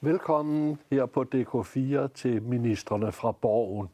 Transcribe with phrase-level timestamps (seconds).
[0.00, 3.88] Velkommen her på DK4 til ministerne fra Borgen.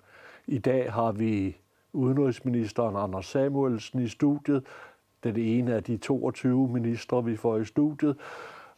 [0.47, 1.57] I dag har vi
[1.93, 4.67] udenrigsministeren Anders Samuelsen i studiet.
[5.23, 8.17] Den ene af de 22 ministre, vi får i studiet.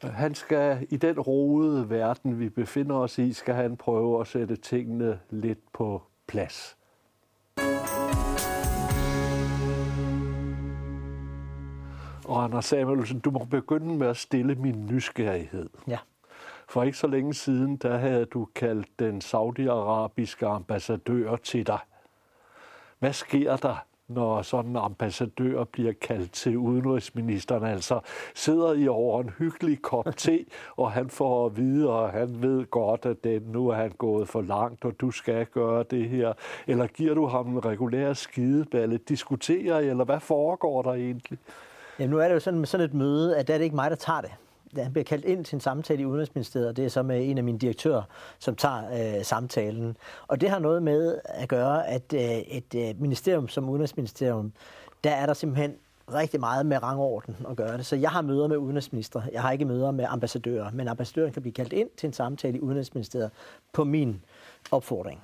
[0.02, 4.56] Han skal i den roede verden, vi befinder os i, skal han prøve at sætte
[4.56, 6.77] tingene lidt på plads.
[12.24, 15.68] Og Anders Samuelsen, du må begynde med at stille min nysgerrighed.
[15.88, 15.98] Ja.
[16.69, 21.79] For ikke så længe siden, der havde du kaldt den saudiarabiske ambassadør til dig.
[22.98, 27.65] Hvad sker der, når sådan en ambassadør bliver kaldt til udenrigsministeren?
[27.65, 28.01] Altså
[28.34, 30.45] sidder I over en hyggelig kop te,
[30.77, 34.29] og han får at vide, og han ved godt, at det, nu er han gået
[34.29, 36.33] for langt, og du skal gøre det her.
[36.66, 38.99] Eller giver du ham en regulær skideballe?
[38.99, 41.38] Diskuterer I, eller hvad foregår der egentlig?
[41.99, 43.77] Jamen, nu er det jo sådan med sådan et møde, at det er det ikke
[43.77, 44.30] mig, der tager det.
[44.82, 47.38] Han bliver kaldt ind til en samtale i Udenrigsministeriet, og det er så med en
[47.38, 48.02] af mine direktører,
[48.38, 49.96] som tager øh, samtalen.
[50.29, 54.52] Og det har noget med at gøre, at øh, et øh, ministerium som Udenrigsministerium,
[55.05, 55.74] der er der simpelthen
[56.15, 57.87] rigtig meget med rangorden at gøre det.
[57.87, 59.23] Så jeg har møder med udenrigsminister.
[59.33, 62.57] Jeg har ikke møder med ambassadører, men ambassadøren kan blive kaldt ind til en samtale
[62.57, 63.30] i Udenrigsministeriet
[63.73, 64.22] på min
[64.71, 65.21] opfordring.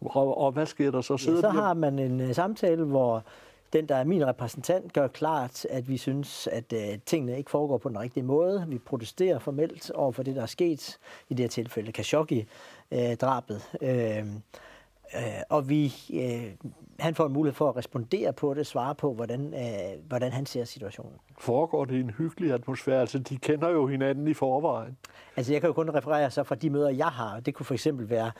[0.00, 1.16] Og, og hvad sker der så?
[1.16, 3.24] Sidder ja, så har man en uh, samtale, hvor
[3.72, 7.78] den, der er min repræsentant, gør klart, at vi synes, at øh, tingene ikke foregår
[7.78, 8.64] på den rigtige måde.
[8.68, 10.98] Vi protesterer formelt over for det, der er sket
[11.28, 13.62] i det her tilfælde, Khashoggi-drabet.
[13.82, 16.52] Øh, øh, og vi, øh,
[16.98, 20.46] han får en mulighed for at respondere på det, svare på, hvordan, øh, hvordan han
[20.46, 21.12] ser situationen.
[21.38, 23.00] Foregår det i en hyggelig atmosfære?
[23.00, 24.96] Altså, de kender jo hinanden i forvejen.
[25.36, 27.40] Altså, jeg kan jo kun referere så fra de møder, jeg har.
[27.40, 28.30] Det kunne for eksempel være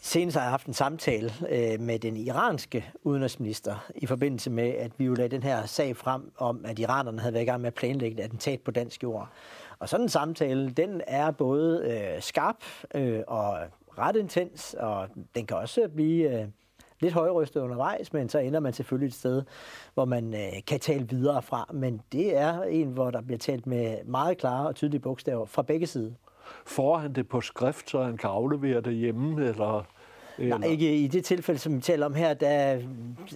[0.00, 4.92] Senest har jeg haft en samtale øh, med den iranske udenrigsminister i forbindelse med, at
[4.98, 7.66] vi jo lagde den her sag frem om, at iranerne havde været i gang med
[7.66, 9.28] at planlægge et attentat på dansk jord.
[9.78, 12.56] Og sådan en samtale, den er både øh, skarp
[12.94, 13.58] øh, og
[13.98, 16.48] ret intens, og den kan også blive øh,
[17.00, 19.42] lidt højrystet undervejs, men så ender man selvfølgelig et sted,
[19.94, 21.70] hvor man øh, kan tale videre fra.
[21.74, 25.62] Men det er en, hvor der bliver talt med meget klare og tydelige bogstaver fra
[25.62, 26.12] begge sider.
[26.66, 29.84] Får han det på skrift, så han kan aflevere det hjemme, eller...
[30.38, 30.58] Eller?
[30.58, 32.80] Nej, ikke i det tilfælde, som vi taler om her, der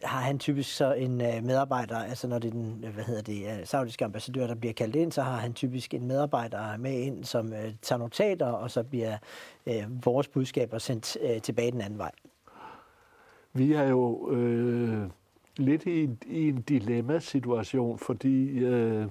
[0.03, 3.45] har han typisk så en øh, medarbejder, altså når det er den, hvad hedder det,
[3.45, 7.25] øh, saudiske ambassadør, der bliver kaldt ind, så har han typisk en medarbejder med ind,
[7.25, 9.17] som øh, tager notater, og så bliver
[9.67, 12.13] øh, vores budskaber sendt øh, tilbage den anden vej.
[13.53, 15.03] Vi er jo øh,
[15.57, 19.07] lidt i, i en dilemma-situation, fordi øh,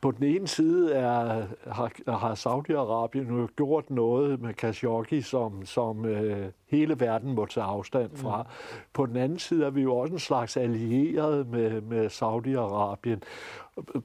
[0.00, 6.04] på den ene side er, har, har Saudi-Arabien jo gjort noget med Khashoggi, som, som
[6.04, 8.42] øh, hele verden må tage afstand fra.
[8.42, 8.48] Mm.
[8.92, 13.20] På den anden side er vi jo også en slags allieret med, med Saudi-Arabien.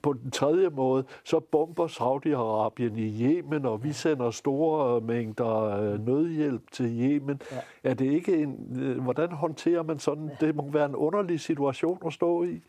[0.02, 6.06] På den tredje måde, så bomber Saudi-Arabien i Yemen, og vi sender store mængder øh,
[6.06, 7.42] nødhjælp til Yemen.
[7.52, 7.90] Ja.
[7.90, 10.30] Er det ikke en, øh, hvordan håndterer man sådan?
[10.40, 12.62] Det må være en underlig situation at stå i.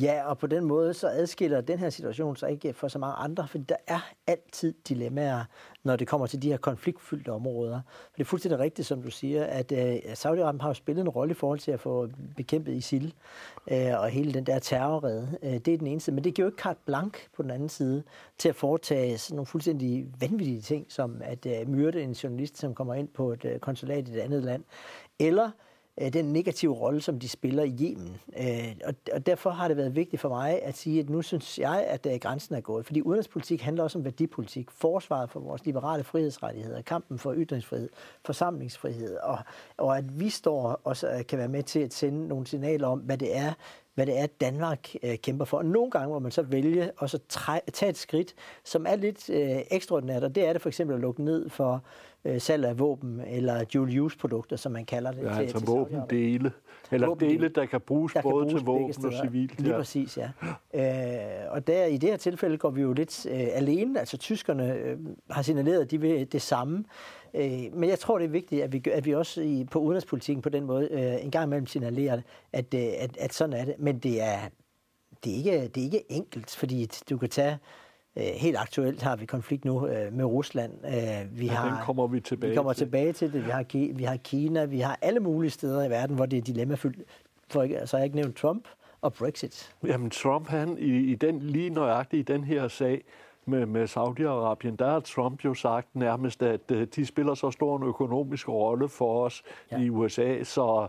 [0.00, 3.14] Ja, og på den måde så adskiller den her situation sig ikke for så mange
[3.14, 5.44] andre, for der er altid dilemmaer,
[5.84, 7.80] når det kommer til de her konfliktfyldte områder.
[7.86, 11.08] For det er fuldstændig rigtigt, som du siger, at øh, Saudi-Arabien har jo spillet en
[11.08, 13.14] rolle i forhold til at få bekæmpet ISIL
[13.70, 15.38] øh, og hele den der terrorrede.
[15.42, 17.68] Øh, det er den eneste, men det giver jo ikke carte blank på den anden
[17.68, 18.02] side
[18.38, 22.74] til at foretage sådan nogle fuldstændig vanvittige ting, som at øh, myrde en journalist, som
[22.74, 24.64] kommer ind på et øh, konsulat i et andet land,
[25.18, 25.50] eller
[26.00, 28.20] Øh, den negative rolle, som de spiller i Yemen.
[28.38, 28.74] Øh,
[29.12, 32.20] og derfor har det været vigtigt for mig at sige, at nu synes jeg, at
[32.20, 32.86] grænsen er gået.
[32.86, 37.88] Fordi udenrigspolitik handler også om værdipolitik, forsvaret for vores liberale frihedsrettigheder, kampen for ytringsfrihed,
[38.24, 39.38] forsamlingsfrihed, og,
[39.76, 42.98] og at vi står og øh, kan være med til at sende nogle signaler om,
[42.98, 43.52] hvad det er,
[43.94, 45.58] hvad det er, Danmark øh, kæmper for.
[45.58, 47.18] Og nogle gange må man så vælge at så
[47.72, 48.34] tage et skridt,
[48.64, 51.82] som er lidt øh, ekstraordinært, og det er det for eksempel at lukke ned for
[52.26, 55.22] øh, salg af våben eller dual-use-produkter, som man kalder det.
[55.22, 56.52] Ja, til, altså til våbendele.
[56.92, 59.60] Eller dele, der kan bruges der både kan bruges til våben og civilt.
[59.60, 59.78] Lige ja.
[59.78, 60.30] præcis, ja.
[60.74, 63.98] Øh, og der, i det her tilfælde går vi jo lidt øh, alene.
[63.98, 64.98] Altså tyskerne øh,
[65.30, 66.84] har signaleret, at de vil det samme.
[67.34, 70.42] Øh, men jeg tror, det er vigtigt, at vi, at vi også i, på udenrigspolitikken
[70.42, 72.20] på den måde øh, en gang imellem signalerer,
[72.52, 73.74] at, øh, at, at sådan er det.
[73.78, 74.38] Men det er,
[75.24, 77.58] det er, ikke, det er ikke enkelt, fordi du kan tage
[78.16, 80.72] helt aktuelt har vi konflikt nu øh, med Rusland.
[80.84, 82.86] Øh, vi ja, har, den kommer vi tilbage vi kommer til.
[82.86, 83.44] tilbage til det.
[83.44, 86.42] Vi har, vi har Kina, vi har alle mulige steder i verden, hvor det er
[86.42, 86.98] dilemmafyldt.
[87.48, 88.68] For så har jeg ikke nævnt Trump
[89.00, 89.72] og Brexit.
[89.86, 93.04] Jamen Trump, han i, i den, lige nøjagtigt i den her sag,
[93.48, 97.82] med, med Saudi-Arabien, der har Trump jo sagt nærmest, at de spiller så stor en
[97.82, 99.42] økonomisk rolle for os
[99.72, 99.78] ja.
[99.78, 100.88] i USA, så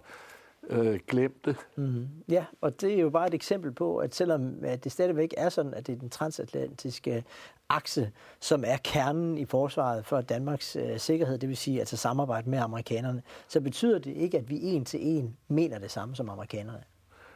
[0.69, 1.55] øh, glemte.
[1.75, 2.07] Mm.
[2.29, 5.49] Ja, og det er jo bare et eksempel på, at selvom at det stadigvæk er
[5.49, 7.23] sådan, at det er den transatlantiske
[7.69, 12.49] akse, som er kernen i forsvaret for Danmarks øh, sikkerhed, det vil sige altså samarbejde
[12.49, 16.29] med amerikanerne, så betyder det ikke, at vi en til en mener det samme som
[16.29, 16.83] amerikanerne.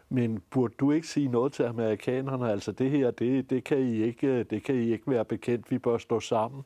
[0.09, 2.51] Men burde du ikke sige noget til amerikanerne?
[2.51, 5.71] Altså det her, det, det, kan, I ikke, det kan I ikke være bekendt.
[5.71, 6.63] Vi bør stå sammen.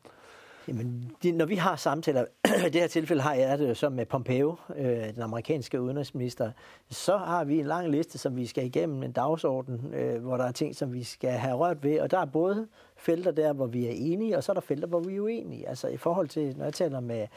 [0.68, 2.26] Jamen, de, når vi har samtaler,
[2.68, 6.52] i det her tilfælde har jeg det jo så med Pompeo, øh, den amerikanske udenrigsminister,
[6.90, 10.44] så har vi en lang liste, som vi skal igennem, en dagsorden, øh, hvor der
[10.44, 12.68] er ting, som vi skal have rørt ved, og der er både
[12.98, 15.70] felter der, hvor vi er enige, og så er der felter, hvor vi er uenige.
[15.70, 17.28] Altså i forhold til, når jeg taler med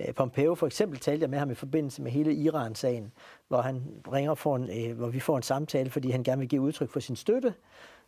[0.00, 3.12] øh, Pompeo, for eksempel talte jeg med ham i forbindelse med hele Iran-sagen,
[3.48, 3.82] hvor han
[4.12, 6.90] ringer for en, øh, hvor vi får en samtale, fordi han gerne vil give udtryk
[6.90, 7.54] for sin støtte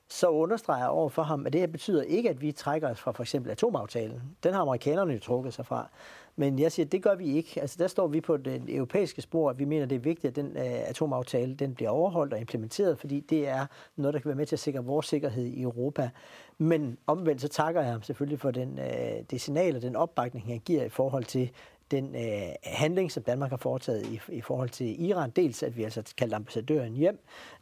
[0.09, 3.01] så understreger jeg over for ham, at det her betyder ikke, at vi trækker os
[3.01, 4.23] fra for eksempel atomaftalen.
[4.43, 5.89] Den har amerikanerne jo trukket sig fra.
[6.37, 7.61] Men jeg siger, at det gør vi ikke.
[7.61, 10.31] Altså der står vi på det europæiske spor, at vi mener, at det er vigtigt,
[10.31, 13.67] at den uh, atomaftale den bliver overholdt og implementeret, fordi det er
[13.97, 16.11] noget, der kan være med til at sikre vores sikkerhed i Europa.
[16.59, 20.47] Men omvendt så takker jeg ham selvfølgelig for den, uh, det signal og den opbakning,
[20.47, 21.51] han giver i forhold til
[21.91, 25.31] den øh, handling, som Danmark har foretaget i, i forhold til Iran.
[25.31, 27.19] Dels at vi altså kaldte ambassadøren hjem,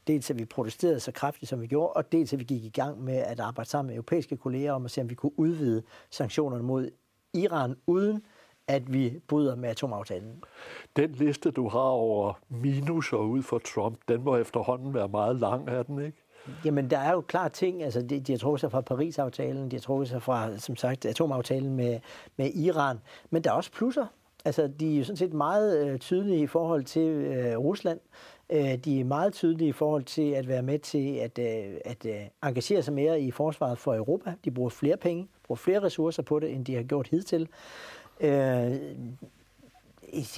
[0.07, 2.69] dels at vi protesterede så kraftigt, som vi gjorde, og dels at vi gik i
[2.69, 5.83] gang med at arbejde sammen med europæiske kolleger om at se, om vi kunne udvide
[6.11, 6.91] sanktionerne mod
[7.35, 8.23] Iran, uden
[8.69, 10.45] at vi bryder med atomaftalen.
[10.97, 15.69] Den liste, du har over minuser ud for Trump, den må efterhånden være meget lang,
[15.69, 16.22] er den ikke?
[16.65, 19.77] Jamen, der er jo klart ting, altså de, de har trukket sig fra Paris-aftalen, de
[19.77, 22.01] har trukket sig fra, som sagt, atomaftalen med,
[22.37, 22.99] med Iran,
[23.31, 24.07] men der er også plusser.
[24.45, 28.01] Altså, de er jo sådan set meget øh, tydelige i forhold til øh, Rusland.
[28.51, 32.07] Øh, de er meget tydelige i forhold til at være med til at, øh, at
[32.07, 34.35] øh, engagere sig mere i forsvaret for Europa.
[34.45, 37.49] De bruger flere penge, bruger flere ressourcer på det, end de har gjort hidtil.
[38.21, 38.73] Øh,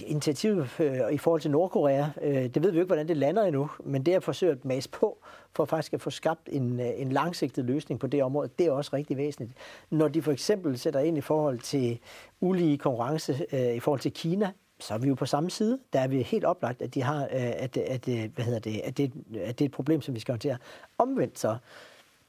[0.06, 3.42] initiativ øh, i forhold til Nordkorea, øh, det ved vi jo ikke, hvordan det lander
[3.42, 5.18] endnu, men det at forsøge at mase på,
[5.52, 8.70] for faktisk at få skabt en, øh, en langsigtet løsning på det område, det er
[8.70, 9.52] også rigtig væsentligt.
[9.90, 11.98] Når de for eksempel sætter ind i forhold til
[12.40, 15.78] ulige konkurrence øh, i forhold til Kina, så er vi jo på samme side.
[15.92, 18.80] Der er vi helt oplagt, at de har, øh, at, at, øh, hvad hedder det,
[18.84, 20.56] at, det, at det er et problem, som vi skal håndtere.
[20.98, 21.56] Omvendt så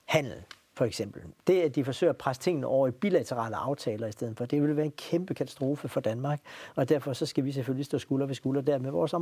[0.05, 0.43] handel
[0.75, 1.21] for eksempel.
[1.47, 4.61] Det, at de forsøger at presse tingene over i bilaterale aftaler i stedet for, det
[4.61, 6.39] vil være en kæmpe katastrofe for Danmark,
[6.75, 9.13] og derfor så skal vi selvfølgelig stå skulder ved skulder der med vores,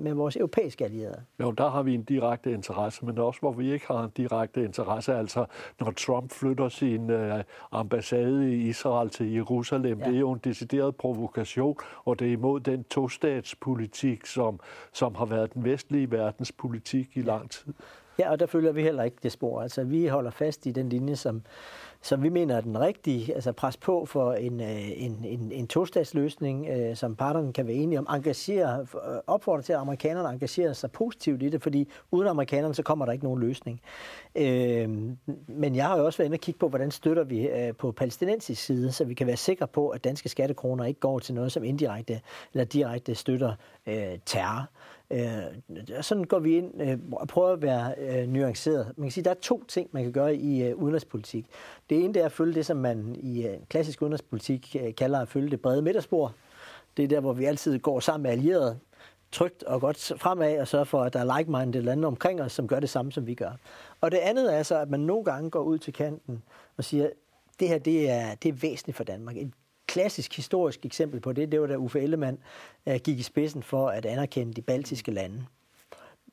[0.00, 1.22] med vores europæiske allierede.
[1.40, 4.64] Jo, der har vi en direkte interesse, men også hvor vi ikke har en direkte
[4.64, 5.46] interesse, altså
[5.80, 7.40] når Trump flytter sin uh,
[7.72, 10.04] ambassade i Israel til Jerusalem, ja.
[10.04, 14.60] det er jo en decideret provokation, og det er imod den tostatspolitik, som,
[14.92, 17.74] som har været den vestlige verdens politik i lang tid.
[18.20, 19.62] Ja, og der følger vi heller ikke det spor.
[19.62, 21.42] Altså, vi holder fast i den linje, som,
[22.02, 23.34] som vi mener er den rigtige.
[23.34, 27.76] Altså, pres på for en, øh, en, en, en tostatsløsning, øh, som parterne kan være
[27.76, 28.06] enige om.
[28.10, 32.82] Engagere, øh, opfordre til, at amerikanerne engagerer sig positivt i det, fordi uden amerikanerne, så
[32.82, 33.80] kommer der ikke nogen løsning.
[34.34, 34.88] Øh,
[35.48, 37.92] men jeg har jo også været inde og kigge på, hvordan støtter vi øh, på
[37.92, 41.52] palæstinensisk side, så vi kan være sikre på, at danske skattekroner ikke går til noget,
[41.52, 42.20] som indirekte
[42.52, 43.54] eller direkte støtter
[43.86, 44.68] øh, terror.
[45.10, 48.92] Øh, sådan går vi ind øh, og prøver at være øh, nuanceret.
[48.96, 51.46] Man kan sige, at der er to ting, man kan gøre i øh, udenrigspolitik.
[51.90, 55.20] Det ene det er at følge det, som man i øh, klassisk udenrigspolitik øh, kalder
[55.20, 56.34] at følge det brede midterspor.
[56.96, 58.78] Det er der, hvor vi altid går sammen med allierede,
[59.32, 62.68] trygt og godt fremad og sørger for, at der er like-minded lande omkring os, som
[62.68, 63.50] gør det samme, som vi gør.
[64.00, 66.42] Og det andet er så, at man nogle gange går ud til kanten
[66.76, 67.08] og siger,
[67.60, 69.36] det her det er, det er væsentligt for Danmark.
[69.36, 69.52] Et
[69.90, 72.38] klassisk historisk eksempel på det, det var da Uffe Ellemann
[72.86, 75.44] øh, gik i spidsen for at anerkende de baltiske lande.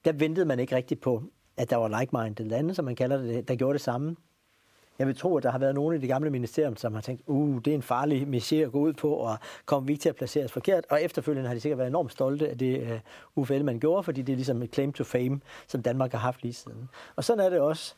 [0.05, 1.23] Der ventede man ikke rigtigt på,
[1.57, 4.15] at der var like-minded lande, som man kalder det, der gjorde det samme.
[4.99, 7.23] Jeg vil tro, at der har været nogen i det gamle ministerium, som har tænkt,
[7.25, 10.09] uh, det er en farlig mission at gå ud på, og kommer vi ikke til
[10.09, 10.85] at placere os forkert?
[10.89, 12.99] Og efterfølgende har de sikkert været enormt stolte af det, uh,
[13.35, 16.43] Uffe Ellemann gjorde, fordi det er ligesom et claim to fame, som Danmark har haft
[16.43, 16.89] lige siden.
[17.15, 17.95] Og sådan er det også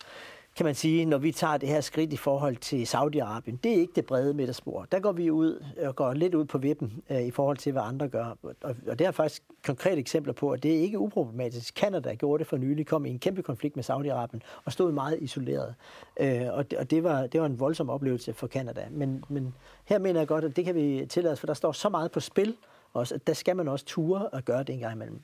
[0.55, 3.75] kan man sige, når vi tager det her skridt i forhold til Saudi-Arabien, det er
[3.75, 4.87] ikke det brede midterspor.
[4.91, 7.81] Der går vi ud og går lidt ud på vippen øh, i forhold til, hvad
[7.81, 8.37] andre gør.
[8.43, 11.75] Og, og det er faktisk konkrete eksempler på, at det er ikke uproblematisk.
[11.75, 15.17] Canada gjorde det for nylig, kom i en kæmpe konflikt med Saudi-Arabien og stod meget
[15.21, 15.75] isoleret.
[16.19, 18.87] Øh, og det, og det, var, det var en voldsom oplevelse for Canada.
[18.91, 19.53] Men, men
[19.85, 22.11] her mener jeg godt, at det kan vi tillade os, for der står så meget
[22.11, 22.55] på spil,
[22.93, 25.21] også, at der skal man også ture og gøre det en gang imellem.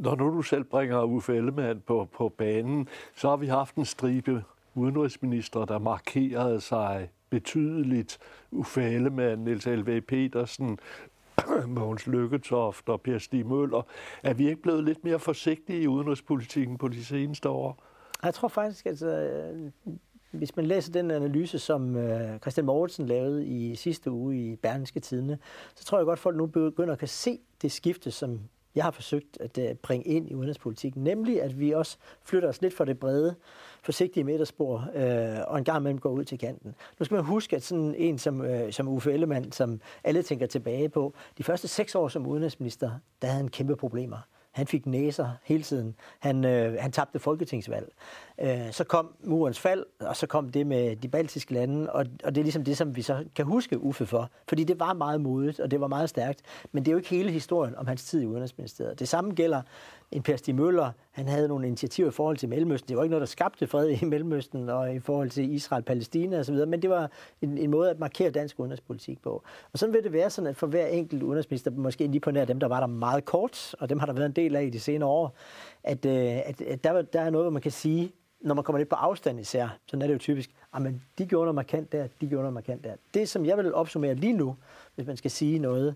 [0.00, 3.84] Når nu du selv bringer Uffe Ellemann på, på banen, så har vi haft en
[3.84, 8.18] stribe udenrigsminister, der markerede sig betydeligt.
[8.50, 10.00] Uffe Ellemann, Niels L.V.
[10.00, 10.78] Petersen,
[11.66, 13.82] Mogens Lykketoft og Per Stig Møller.
[14.22, 17.82] Er vi ikke blevet lidt mere forsigtige i udenrigspolitikken på de seneste år?
[18.22, 19.70] Jeg tror faktisk, at øh,
[20.30, 25.00] hvis man læser den analyse, som øh, Christian Mortensen lavede i sidste uge i Berlingske
[25.00, 25.38] Tidene,
[25.74, 28.40] så tror jeg godt, at folk nu begynder at kan se det skifte, som
[28.76, 32.62] jeg har forsøgt at øh, bringe ind i udenrigspolitikken, nemlig at vi også flytter os
[32.62, 33.34] lidt fra det brede,
[33.82, 36.74] forsigtige midterspor, øh, og en gang imellem går ud til kanten.
[36.98, 40.46] Nu skal man huske, at sådan en som, øh, som Uffe Ellemann, som alle tænker
[40.46, 42.90] tilbage på, de første seks år som udenrigsminister,
[43.22, 44.18] der havde han kæmpe problemer.
[44.52, 45.94] Han fik næser hele tiden.
[46.18, 47.92] Han, øh, han tabte folketingsvalg.
[48.38, 52.34] Øh, så kom murens fald, og så kom det med de baltiske lande, og, og
[52.34, 54.30] det er ligesom det, som vi så kan huske Uffe for.
[54.48, 56.40] Fordi det var meget modigt, og det var meget stærkt.
[56.72, 58.98] Men det er jo ikke hele historien om hans tid i Udenrigsministeriet.
[58.98, 59.62] Det samme gælder
[60.12, 62.88] en Per Stig Møller, han havde nogle initiativer i forhold til Mellemøsten.
[62.88, 66.66] Det var ikke noget, der skabte fred i Mellemøsten og i forhold til Israel-Palæstina osv.,
[66.66, 67.10] men det var
[67.42, 69.42] en, en måde at markere dansk udenrigspolitik på.
[69.72, 72.44] Og sådan vil det være sådan, at for hver enkelt udenrigsminister, måske lige på nær
[72.44, 74.70] dem, der var der meget kort, og dem har der været en del af i
[74.70, 75.34] de senere år,
[75.84, 78.78] at, øh, at, at der, der er noget, hvor man kan sige, når man kommer
[78.78, 81.92] lidt på afstand især, så er det jo typisk, ah, at de gjorde noget markant
[81.92, 82.94] der, de gjorde noget markant der.
[83.14, 84.56] Det, som jeg vil opsummere lige nu,
[84.94, 85.94] hvis man skal sige noget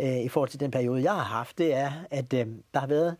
[0.00, 2.86] øh, i forhold til den periode, jeg har haft, det er, at øh, der har
[2.86, 3.16] været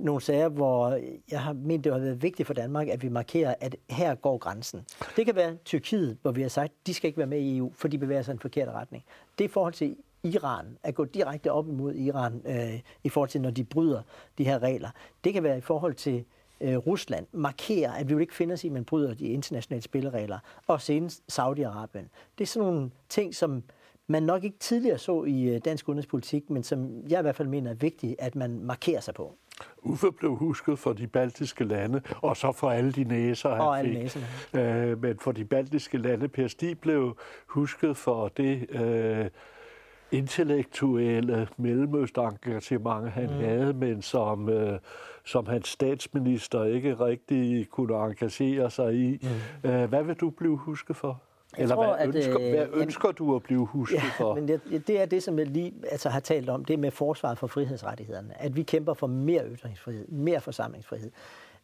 [0.00, 1.00] nogle sager, hvor
[1.30, 4.38] jeg har ment, det har været vigtigt for Danmark, at vi markerer, at her går
[4.38, 4.86] grænsen.
[5.16, 7.56] Det kan være Tyrkiet, hvor vi har sagt, at de skal ikke være med i
[7.56, 9.04] EU, for de bevæger sig i en forkert retning.
[9.38, 13.28] Det er i forhold til Iran, at gå direkte op imod Iran, øh, i forhold
[13.28, 14.02] til, når de bryder
[14.38, 14.90] de her regler.
[15.24, 16.24] Det kan være i forhold til
[16.62, 19.82] øh, Rusland, markere, at vi vil ikke finde os i, at man bryder de internationale
[19.82, 22.08] spilleregler, og senest Saudi-Arabien.
[22.38, 23.62] Det er sådan nogle ting, som
[24.06, 27.48] man nok ikke tidligere så i øh, dansk udenrigspolitik, men som jeg i hvert fald
[27.48, 29.34] mener er vigtigt, at man markerer sig på.
[29.82, 33.80] Uffe blev husket for de baltiske lande, og så for alle de næser, han og
[33.84, 33.94] fik.
[33.94, 34.90] Næserne.
[34.90, 37.16] Øh, men for de baltiske lande, Per Stig blev
[37.46, 39.26] husket for det øh,
[40.12, 43.36] intellektuelle mellemøstengagement, han mm.
[43.36, 44.78] havde, men som, øh,
[45.24, 49.28] som hans statsminister ikke rigtig kunne engagere sig i.
[49.62, 49.70] Mm.
[49.70, 51.20] Øh, hvad vil du blive husket for?
[51.56, 54.24] Jeg Eller tror, hvad, ønsker, at, øh, hvad ønsker jamen, du at blive husket ja,
[54.24, 54.34] for?
[54.34, 57.38] Men det, det er det, som jeg lige altså, har talt om, det med forsvaret
[57.38, 58.42] for frihedsrettighederne.
[58.42, 61.10] At vi kæmper for mere ytringsfrihed, mere forsamlingsfrihed,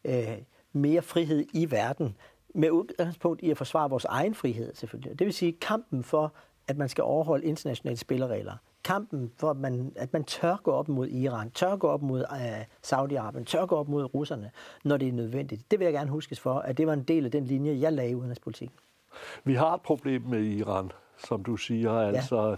[0.04, 0.28] øh,
[0.72, 2.16] mere frihed i verden,
[2.54, 5.18] med udgangspunkt i at forsvare vores egen frihed selvfølgelig.
[5.18, 6.32] Det vil sige kampen for,
[6.68, 8.56] at man skal overholde internationale spilleregler.
[8.88, 12.24] Kampen for, at man, at man tør gå op mod Iran, tør gå op mod
[12.30, 14.50] uh, Saudi-Arabien, tør gå op mod russerne,
[14.84, 15.70] når det er nødvendigt.
[15.70, 17.92] Det vil jeg gerne huskes for, at det var en del af den linje, jeg
[17.92, 18.76] lagde i udenrigspolitikken.
[19.44, 21.92] Vi har et problem med Iran, som du siger.
[21.92, 22.56] Altså, ja.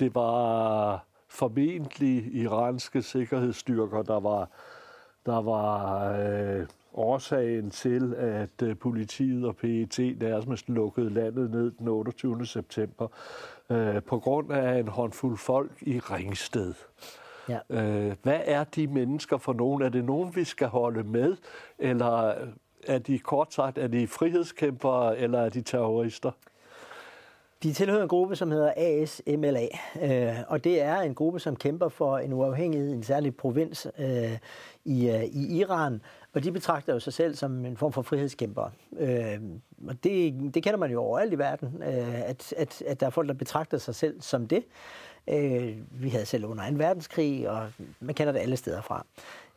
[0.00, 4.48] det var formentlig iranske sikkerhedsstyrker, der var,
[5.26, 11.88] der var øh, årsagen til, at øh, politiet og PET nærmest lukkede landet ned den
[11.88, 12.46] 28.
[12.46, 13.08] september
[13.70, 16.74] øh, på grund af en håndfuld folk i Ringsted.
[17.48, 17.58] Ja.
[17.70, 19.82] Øh, hvad er de mennesker for nogen?
[19.82, 21.36] Er det nogen, vi skal holde med,
[21.78, 22.34] eller
[22.86, 26.30] er de kort sagt, er de frihedskæmpere, eller er de terrorister?
[27.62, 29.68] De tilhører en gruppe, som hedder ASMLA,
[30.02, 33.86] øh, og det er en gruppe, som kæmper for en uafhængighed i en særlig provins
[33.98, 34.38] øh,
[34.84, 36.02] i, øh, i Iran,
[36.34, 38.70] og de betragter jo sig selv som en form for frihedskæmper.
[38.98, 39.38] Øh,
[39.88, 43.10] og det, det kender man jo overalt i verden, øh, at, at, at der er
[43.10, 44.64] folk, der betragter sig selv som det.
[45.28, 47.68] Øh, vi havde selv under en verdenskrig, og
[48.00, 49.06] man kender det alle steder fra.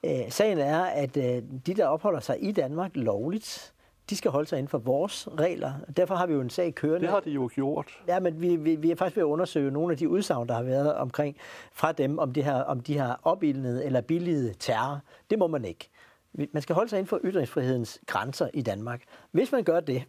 [0.03, 3.73] Øh, sagen er, at øh, de, der opholder sig i Danmark lovligt,
[4.09, 5.73] de skal holde sig inden for vores regler.
[5.97, 7.01] Derfor har vi jo en sag kørende.
[7.01, 7.87] Det har de jo gjort.
[8.07, 10.53] Ja, men vi, vi, vi er faktisk ved at undersøge nogle af de udsagn, der
[10.53, 11.37] har været omkring
[11.73, 14.99] fra dem, om de har, om de har opildnet eller billiget terror.
[15.29, 15.89] Det må man ikke.
[16.33, 19.03] Man skal holde sig inden for ytringsfrihedens grænser i Danmark.
[19.31, 20.03] Hvis man gør det,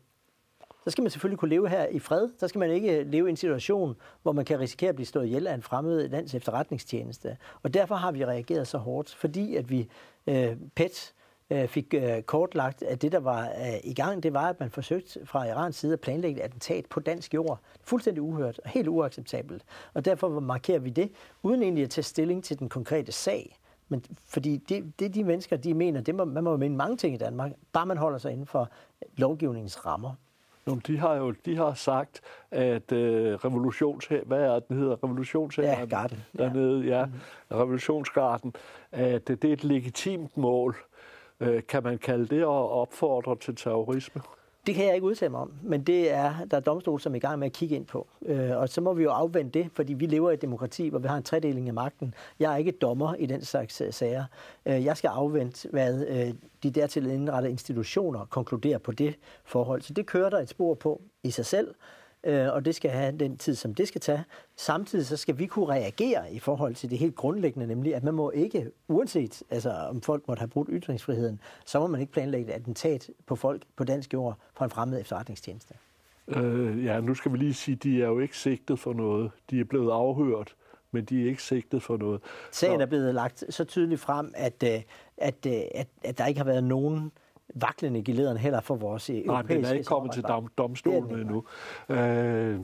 [0.84, 2.28] så skal man selvfølgelig kunne leve her i fred.
[2.38, 5.26] Så skal man ikke leve i en situation, hvor man kan risikere at blive slået
[5.26, 7.36] ihjel af en fremmed lands efterretningstjeneste.
[7.62, 9.88] Og derfor har vi reageret så hårdt, fordi at vi
[10.26, 11.14] øh, PET
[11.50, 14.70] øh, fik øh, kortlagt, at det, der var øh, i gang, det var, at man
[14.70, 17.60] forsøgte fra Irans side at planlægge et attentat på dansk jord.
[17.82, 19.62] Fuldstændig uhørt og helt uacceptabelt.
[19.94, 21.10] Og derfor markerer vi det,
[21.42, 23.58] uden egentlig at tage stilling til den konkrete sag.
[23.88, 26.96] Men fordi det, det de mennesker, de mener, det må, man må jo mene mange
[26.96, 28.70] ting i Danmark, bare man holder sig inden for
[29.16, 30.14] lovgivningens rammer.
[30.66, 34.06] Nå, de har jo de har sagt, at øh, revolutions...
[34.06, 35.04] Hvad er den hedder?
[35.04, 35.78] Revolutionshæren?
[35.78, 36.24] Ja, garden.
[36.38, 37.06] Dernede, ja.
[37.06, 37.12] Mm.
[37.52, 38.54] Revolutionsgarden.
[38.92, 40.76] At det er et legitimt mål.
[41.40, 44.22] Øh, kan man kalde det at opfordre til terrorisme?
[44.66, 47.16] Det kan jeg ikke udtale mig om, men det er der er domstol, som er
[47.16, 48.06] i gang med at kigge ind på.
[48.26, 50.98] Øh, og så må vi jo afvente det, fordi vi lever i et demokrati, hvor
[50.98, 52.14] vi har en tredeling af magten.
[52.38, 54.24] Jeg er ikke dommer i den slags øh, sager.
[54.66, 59.82] Øh, jeg skal afvente, hvad øh, de dertil indrettede institutioner konkluderer på det forhold.
[59.82, 61.74] Så det kører der et spor på i sig selv
[62.24, 64.24] øh, og det skal have den tid, som det skal tage.
[64.56, 68.14] Samtidig så skal vi kunne reagere i forhold til det helt grundlæggende, nemlig at man
[68.14, 72.52] må ikke, uanset altså, om folk måtte have brudt ytringsfriheden, så må man ikke planlægge
[72.52, 75.74] et attentat på folk på dansk jord fra en fremmed efterretningstjeneste.
[76.28, 79.30] Øh, ja, nu skal vi lige sige, at de er jo ikke sigtet for noget.
[79.50, 80.54] De er blevet afhørt,
[80.90, 82.20] men de er ikke sigtet for noget.
[82.52, 86.40] Sagen er blevet lagt så tydeligt frem, at, øh, at, at, at, at der ikke
[86.40, 87.12] har været nogen
[87.54, 91.44] vaklende gelederen heller for vores europæiske Nej, den er ikke kommet til dom, domstolen endnu.
[91.88, 92.60] Øh,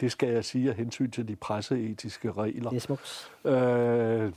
[0.00, 2.70] det skal jeg sige af hensyn til de presseetiske regler.
[2.70, 3.30] Det er smukt.
[3.44, 4.32] Øh,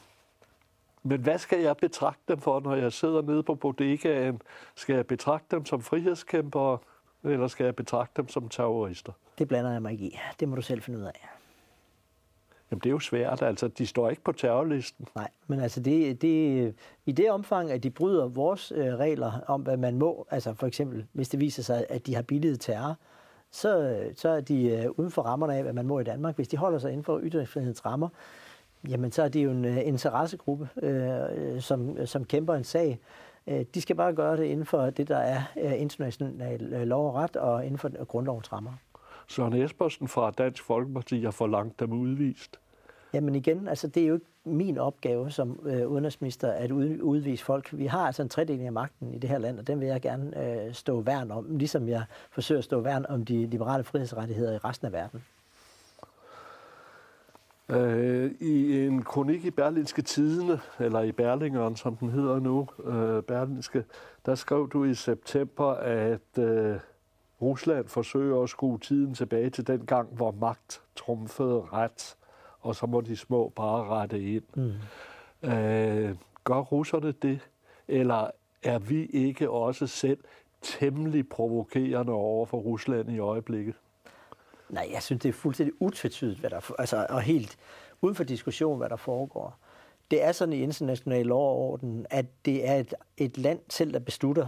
[1.03, 4.41] men hvad skal jeg betragte dem for, når jeg sidder nede på bodegaen?
[4.75, 6.77] Skal jeg betragte dem som frihedskæmpere,
[7.23, 9.11] eller skal jeg betragte dem som terrorister?
[9.37, 10.19] Det blander jeg mig ikke i.
[10.39, 11.29] Det må du selv finde ud af.
[12.73, 13.41] Jamen, det er jo svært.
[13.41, 15.07] Altså, de står ikke på terrorlisten.
[15.15, 16.75] Nej, men altså, det, det,
[17.05, 20.67] i det omfang, at de bryder vores øh, regler om, hvad man må, altså for
[20.67, 22.95] eksempel, hvis det viser sig, at de har billiget terror,
[23.51, 26.35] så, så er de øh, uden for rammerne af, hvad man må i Danmark.
[26.35, 28.09] Hvis de holder sig inden for ytringsfrihedens rammer,
[28.89, 32.99] jamen så er det jo en uh, interessegruppe, øh, som, som kæmper en sag.
[33.47, 37.07] Øh, de skal bare gøre det inden for det, der er uh, international uh, lov
[37.07, 38.71] og ret, og inden for grundlovens rammer.
[39.27, 42.59] Søren Espersen fra Dansk Folkeparti har forlangt dem udvist.
[43.13, 47.69] Jamen igen, altså det er jo ikke min opgave som øh, udenrigsminister at udvise folk.
[47.77, 50.01] Vi har altså en tredeling af magten i det her land, og den vil jeg
[50.01, 54.53] gerne øh, stå værn om, ligesom jeg forsøger at stå værn om de liberale frihedsrettigheder
[54.53, 55.23] i resten af verden.
[57.69, 63.23] Øh, I en kronik i Berlinske Tidene, eller i Berlingeren, som den hedder nu, øh,
[63.23, 63.83] Berlinske,
[64.25, 66.79] der skrev du i september, at øh,
[67.41, 72.15] Rusland forsøger at skrue tiden tilbage til den gang, hvor magt trumfede ret,
[72.63, 74.43] og så må de små bare rette ind.
[74.55, 75.49] Mm.
[75.49, 77.39] Øh, gør russerne det,
[77.87, 78.29] eller
[78.63, 80.19] er vi ikke også selv
[80.61, 83.75] temmelig provokerende over for Rusland i øjeblikket?
[84.69, 87.57] Nej, jeg synes, det er fuldstændig utvetydigt, hvad der, altså, og helt
[88.01, 89.57] uden for diskussion, hvad der foregår.
[90.11, 93.93] Det er sådan i international lov og orden, at det er et, et land selv,
[93.93, 94.47] der beslutter,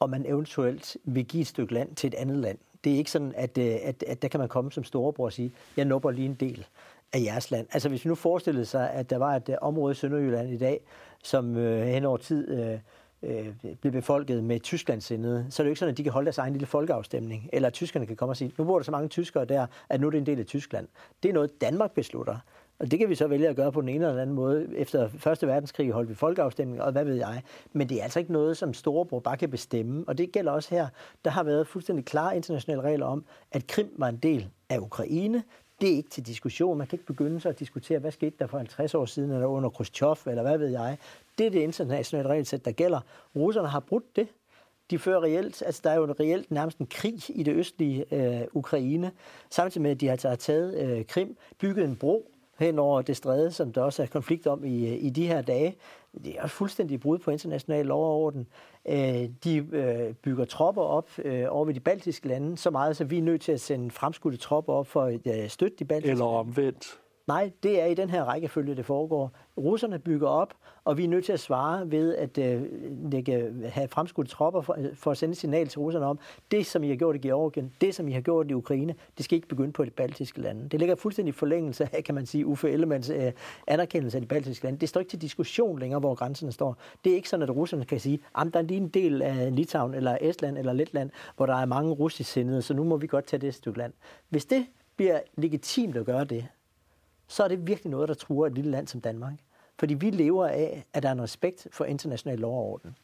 [0.00, 2.58] om man eventuelt vil give et stykke land til et andet land.
[2.84, 5.32] Det er ikke sådan, at, øh, at, at der kan man komme som storebror og
[5.32, 6.66] sige, jeg nupper lige en del
[7.12, 7.66] af jeres land.
[7.72, 10.58] Altså hvis vi nu forestillede sig, at der var et øh, område i Sønderjylland i
[10.58, 10.80] dag,
[11.22, 12.78] som øh, hen over tid øh,
[13.22, 16.26] øh, blev befolket med Tysklandsindede, så er det jo ikke sådan, at de kan holde
[16.26, 18.90] deres egen lille folkeafstemning, eller at tyskerne kan komme og sige, nu bor der så
[18.90, 20.88] mange tyskere der, at nu er det en del af Tyskland.
[21.22, 22.38] Det er noget, Danmark beslutter.
[22.78, 24.68] Og det kan vi så vælge at gøre på den ene eller den anden måde.
[24.76, 27.42] Efter Første Verdenskrig holdt vi folkeafstemning, og hvad ved jeg.
[27.72, 30.04] Men det er altså ikke noget, som Storebror bare kan bestemme.
[30.06, 30.86] Og det gælder også her.
[31.24, 35.42] Der har været fuldstændig klare internationale regler om, at Krim var en del af Ukraine.
[35.82, 36.78] Det er ikke til diskussion.
[36.78, 39.46] Man kan ikke begynde så at diskutere, hvad skete der for 50 år siden, eller
[39.46, 40.98] under Khrushchev, eller hvad ved jeg.
[41.38, 43.00] Det er det internationale regelsæt, der gælder.
[43.36, 44.28] Russerne har brudt det.
[44.90, 48.14] De fører reelt, altså der er jo en reelt nærmest en krig i det østlige
[48.14, 49.10] øh, Ukraine,
[49.50, 53.52] samtidig med, at de har taget øh, Krim, bygget en bro hen over det stræde,
[53.52, 55.76] som der også er konflikt om i, øh, i de her dage.
[56.24, 58.46] Det er fuldstændig brud på international lov og orden.
[58.88, 63.04] Øh, de øh, bygger tropper op øh, over ved de baltiske lande, så meget, så
[63.04, 66.24] vi er nødt til at sende fremskudte tropper op for at støtte de baltiske Eller
[66.24, 67.01] omvendt.
[67.26, 69.30] Nej, det er i den her rækkefølge, det foregår.
[69.58, 70.54] Russerne bygger op,
[70.84, 72.62] og vi er nødt til at svare ved at øh,
[73.10, 76.18] lægge, have fremskudt tropper for, øh, for at sende signal til russerne om,
[76.50, 79.24] det som I har gjort i Georgien, det som I har gjort i Ukraine, det
[79.24, 80.68] skal ikke begynde på de baltiske lande.
[80.68, 83.32] Det ligger fuldstændig i forlængelse af, kan man sige, Uffe Ellemanns øh,
[83.66, 84.78] anerkendelse af de baltiske lande.
[84.78, 86.76] Det står ikke til diskussion længere, hvor grænserne står.
[87.04, 89.56] Det er ikke sådan, at russerne kan sige, at der er lige en del af
[89.56, 93.06] Litauen, eller Estland, eller Letland, hvor der er mange russisk sindede, så nu må vi
[93.06, 93.92] godt tage det stykke land.
[94.28, 96.46] Hvis det bliver legitimt at gøre det,
[97.32, 99.34] så er det virkelig noget, der truer et lille land som Danmark.
[99.78, 102.96] Fordi vi lever af, at der er en respekt for international lov og orden.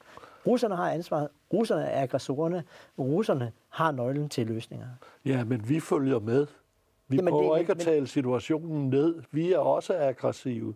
[0.47, 1.29] Russerne har ansvaret.
[1.53, 2.65] Russerne er aggressorerne.
[2.99, 4.87] Russerne har nøglen til løsninger.
[5.25, 6.47] Ja, men vi følger med.
[7.09, 9.23] Vi Jamen, prøver det, ikke at tale situationen ned.
[9.31, 10.75] Vi er også aggressive.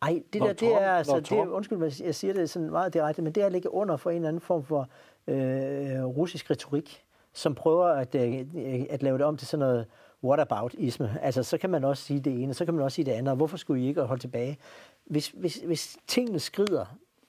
[0.00, 3.22] Nej, det der, det er altså, det er, undskyld, jeg siger det sådan meget direkte,
[3.22, 4.88] men det er at ligge under for en eller anden form for
[5.26, 8.46] øh, russisk retorik, som prøver at, øh,
[8.90, 9.86] at lave det om til sådan noget
[10.26, 11.18] what about isme.
[11.22, 13.36] Altså, så kan man også sige det ene, så kan man også sige det andet.
[13.36, 14.58] Hvorfor skulle I ikke holde tilbage?
[15.04, 16.84] Hvis, hvis, hvis tingene skrider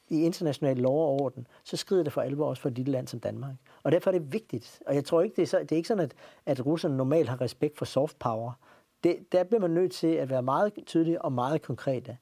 [0.09, 3.07] i international lov og orden, så skrider det for alvor også for et lille land
[3.07, 3.55] som Danmark.
[3.83, 4.79] Og derfor er det vigtigt.
[4.85, 6.13] Og jeg tror ikke, det er, så, det er ikke sådan, at,
[6.45, 8.51] at russerne normalt har respekt for soft power.
[9.03, 12.17] Det, der bliver man nødt til at være meget tydelig og meget konkrete.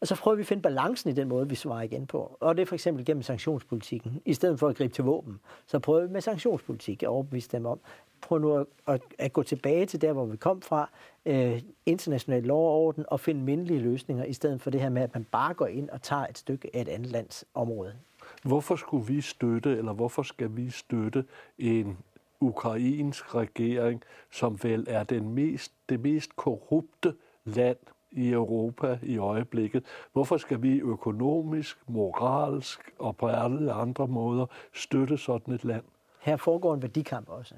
[0.00, 2.36] Og så prøver vi at finde balancen i den måde, vi svarer igen på.
[2.40, 4.22] Og det er for eksempel gennem sanktionspolitikken.
[4.24, 7.66] I stedet for at gribe til våben, så prøver vi med sanktionspolitik at overbevise dem
[7.66, 7.80] om,
[8.20, 10.90] prøv nu at, at, at gå tilbage til der, hvor vi kom fra,
[11.26, 15.02] øh, international lov og orden, og finde mindelige løsninger, i stedet for det her med,
[15.02, 17.94] at man bare går ind og tager et stykke af et andet lands område.
[18.42, 21.24] Hvorfor skulle vi støtte, eller hvorfor skal vi støtte
[21.58, 21.98] en
[22.40, 27.76] ukrainsk regering, som vel er den mest, det mest korrupte land
[28.10, 29.84] i Europa i øjeblikket.
[30.12, 35.84] Hvorfor skal vi økonomisk, moralsk og på alle andre måder støtte sådan et land?
[36.20, 37.54] Her foregår en værdikamp også.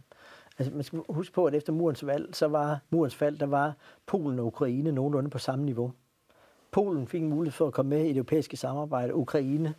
[0.61, 3.75] Altså, man skal huske på, at efter murens, valg, så var, murens fald, der var
[4.07, 5.93] Polen og Ukraine nogenlunde på samme niveau.
[6.71, 9.15] Polen fik en mulighed for at komme med i det europæiske samarbejde.
[9.15, 9.75] Ukraine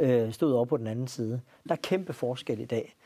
[0.00, 1.40] øh, stod over på den anden side.
[1.68, 2.96] Der er kæmpe forskel i dag.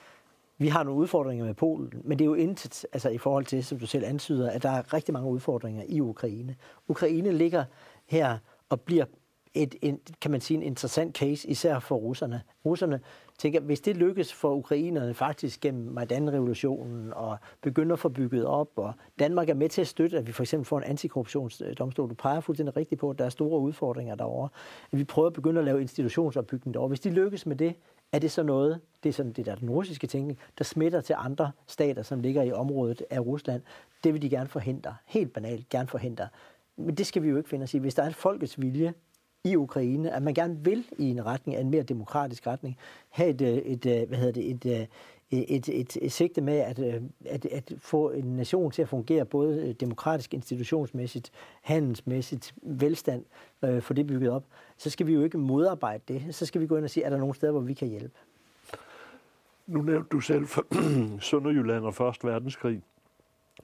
[0.59, 3.65] Vi har nogle udfordringer med Polen, men det er jo intet altså i forhold til,
[3.65, 6.57] som du selv antyder, at der er rigtig mange udfordringer i Ukraine.
[6.89, 7.65] Ukraine ligger
[8.07, 9.05] her og bliver
[9.55, 12.43] et, en, kan man sige, en interessant case, især for russerne.
[12.65, 13.01] Russerne
[13.38, 18.70] tænker, hvis det lykkes for ukrainerne faktisk gennem Majdan-revolutionen og begynder at få bygget op,
[18.77, 22.11] og Danmark er med til at støtte, at vi for eksempel får en antikorruptionsdomstol.
[22.11, 24.49] Du peger fuldstændig rigtigt på, at der er store udfordringer derovre.
[24.92, 26.88] At vi prøver at begynde at lave institutionsopbygning derovre.
[26.88, 27.75] Hvis de lykkes med det,
[28.12, 31.14] er det så noget, det er sådan det der den russiske tænkning, der smitter til
[31.18, 33.62] andre stater, som ligger i området af Rusland.
[34.05, 34.97] Det vil de gerne forhindre.
[35.07, 36.29] Helt banalt gerne forhindre.
[36.77, 37.79] Men det skal vi jo ikke finde os i.
[37.79, 38.94] Hvis der er folkets vilje
[39.44, 42.78] i Ukraine, at man gerne vil i en retning, en mere demokratisk retning,
[43.09, 44.87] have et, øh, et, øh, hvad hedder det, øh,
[45.30, 46.78] et, et, et, et sigte med at,
[47.24, 53.24] at, at få en nation til at fungere både demokratisk, institutionsmæssigt, handelsmæssigt, velstand,
[53.64, 54.44] øh, for det bygget op,
[54.76, 56.35] så skal vi jo ikke modarbejde det.
[56.35, 58.18] Så skal vi gå ind og sige, er der nogle steder, hvor vi kan hjælpe?
[59.66, 60.46] Nu nævnte du selv
[61.20, 62.83] Sønderjylland og Første Verdenskrig,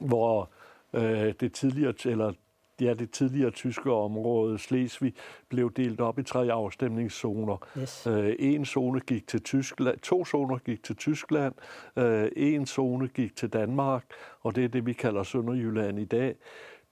[0.01, 0.51] hvor
[0.93, 2.33] øh, det tidligere, eller
[2.81, 5.15] ja, det tidligere tyske område, Slesvig,
[5.49, 7.57] blev delt op i tre afstemningszoner.
[7.79, 8.07] Yes.
[8.07, 11.55] Øh, en zone gik til Tyskland, to zoner gik til Tyskland,
[11.97, 14.05] øh, en zone gik til Danmark,
[14.41, 16.35] og det er det, vi kalder Sønderjylland i dag.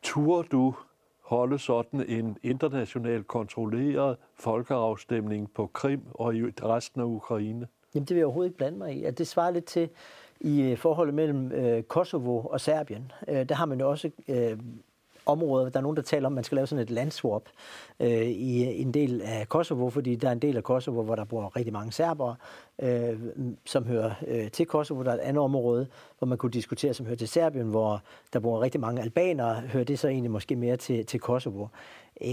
[0.02, 0.74] Tur du
[1.20, 7.66] holde sådan en internationalt kontrolleret folkeafstemning på Krim og i resten af Ukraine?
[7.94, 9.04] Jamen, det vil jeg overhovedet ikke blande mig i.
[9.04, 9.88] At det svarer lidt til
[10.40, 13.12] i øh, forholdet mellem øh, Kosovo og Serbien.
[13.28, 14.58] Øh, der har man jo også øh,
[15.28, 15.70] områder.
[15.70, 17.42] Der er nogen, der taler om, at man skal lave sådan et landswap
[18.00, 21.24] øh, i en del af Kosovo, fordi der er en del af Kosovo, hvor der
[21.24, 22.36] bor rigtig mange serbere,
[22.78, 23.18] øh,
[23.64, 25.02] som hører øh, til Kosovo.
[25.02, 25.86] Der er et andet område,
[26.18, 29.54] hvor man kunne diskutere, som hører til Serbien, hvor der bor rigtig mange albanere.
[29.54, 31.66] Hører det så egentlig måske mere til, til Kosovo?
[32.20, 32.28] Øh,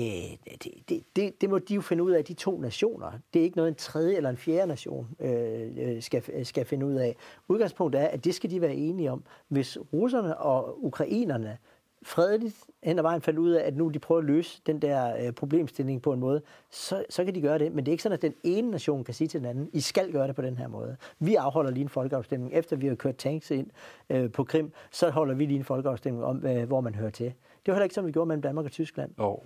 [0.63, 3.11] det, det, det, det må de jo finde ud af, de to nationer.
[3.33, 6.85] Det er ikke noget, en tredje eller en fjerde nation øh, øh skal, skal finde
[6.85, 7.15] ud af.
[7.47, 9.23] Udgangspunktet er, at det skal de være enige om.
[9.47, 11.57] Hvis russerne og ukrainerne
[12.05, 15.25] fredeligt hen ad vejen fandt ud af, at nu de prøver at løse den der
[15.25, 17.71] øh, problemstilling på en måde, så, så kan de gøre det.
[17.71, 19.79] Men det er ikke sådan, at den ene nation kan sige til den anden, I
[19.79, 20.97] skal gøre det på den her måde.
[21.19, 22.53] Vi afholder lige en folkeafstemning.
[22.53, 23.67] Efter vi har kørt tanks ind
[24.09, 27.25] øh, på Krim, så holder vi lige en folkeafstemning om, øh, hvor man hører til.
[27.25, 27.33] Det
[27.67, 29.11] var heller ikke sådan, vi gjorde mellem Danmark og Tyskland.
[29.17, 29.37] Oh.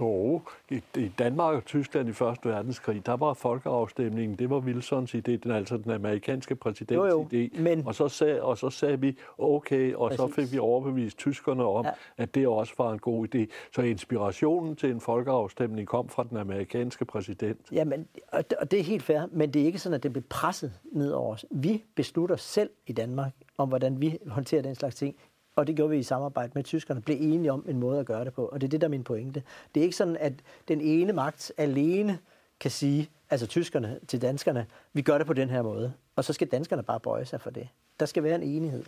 [0.00, 5.36] Jo, i Danmark og Tyskland i Første Verdenskrig, der var folkeafstemningen, det var Wilsons idé,
[5.36, 7.60] den, altså den amerikanske præsidents jo, jo, idé.
[7.60, 7.86] Men...
[7.86, 10.20] Og, så sag, og så sagde vi, okay, og Præcis.
[10.20, 11.90] så fik vi overbevist tyskerne om, ja.
[12.16, 13.46] at det også var en god idé.
[13.74, 17.58] Så inspirationen til en folkeafstemning kom fra den amerikanske præsident.
[17.72, 20.72] Jamen, og det er helt fair, men det er ikke sådan, at det bliver presset
[20.92, 21.46] ned over os.
[21.50, 25.16] Vi beslutter selv i Danmark, om hvordan vi håndterer den slags ting
[25.58, 28.24] og det gjorde vi i samarbejde med tyskerne, blev enige om en måde at gøre
[28.24, 28.46] det på.
[28.46, 29.42] Og det er det, der er min pointe.
[29.74, 30.32] Det er ikke sådan, at
[30.68, 32.18] den ene magt alene
[32.60, 35.92] kan sige, altså tyskerne til danskerne, vi gør det på den her måde.
[36.16, 37.68] Og så skal danskerne bare bøje sig for det.
[38.00, 38.84] Der skal være en enighed.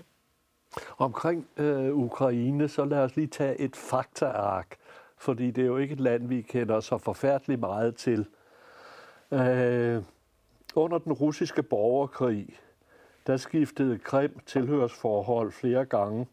[0.98, 4.76] Omkring øh, Ukraine, så lad os lige tage et faktaark,
[5.18, 8.26] fordi det er jo ikke et land, vi kender så forfærdeligt meget til.
[9.32, 10.02] Øh,
[10.74, 12.58] under den russiske borgerkrig,
[13.26, 16.26] der skiftede Krim tilhørsforhold flere gange.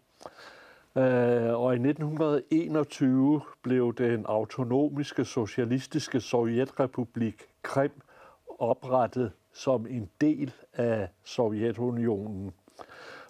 [0.97, 7.91] Øh, og i 1921 blev den autonomiske socialistiske Sovjetrepublik Krim
[8.59, 12.53] oprettet som en del af Sovjetunionen.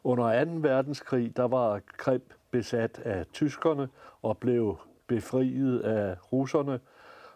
[0.04, 0.52] Under 2.
[0.56, 2.22] verdenskrig der var Krim
[2.52, 3.90] besat af tyskerne
[4.22, 6.80] og blev befriet af russerne,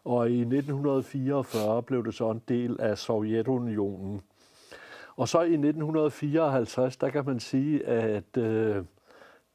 [0.03, 4.21] og i 1944 blev det så en del af Sovjetunionen.
[5.15, 8.85] Og så i 1954, der kan man sige, at øh,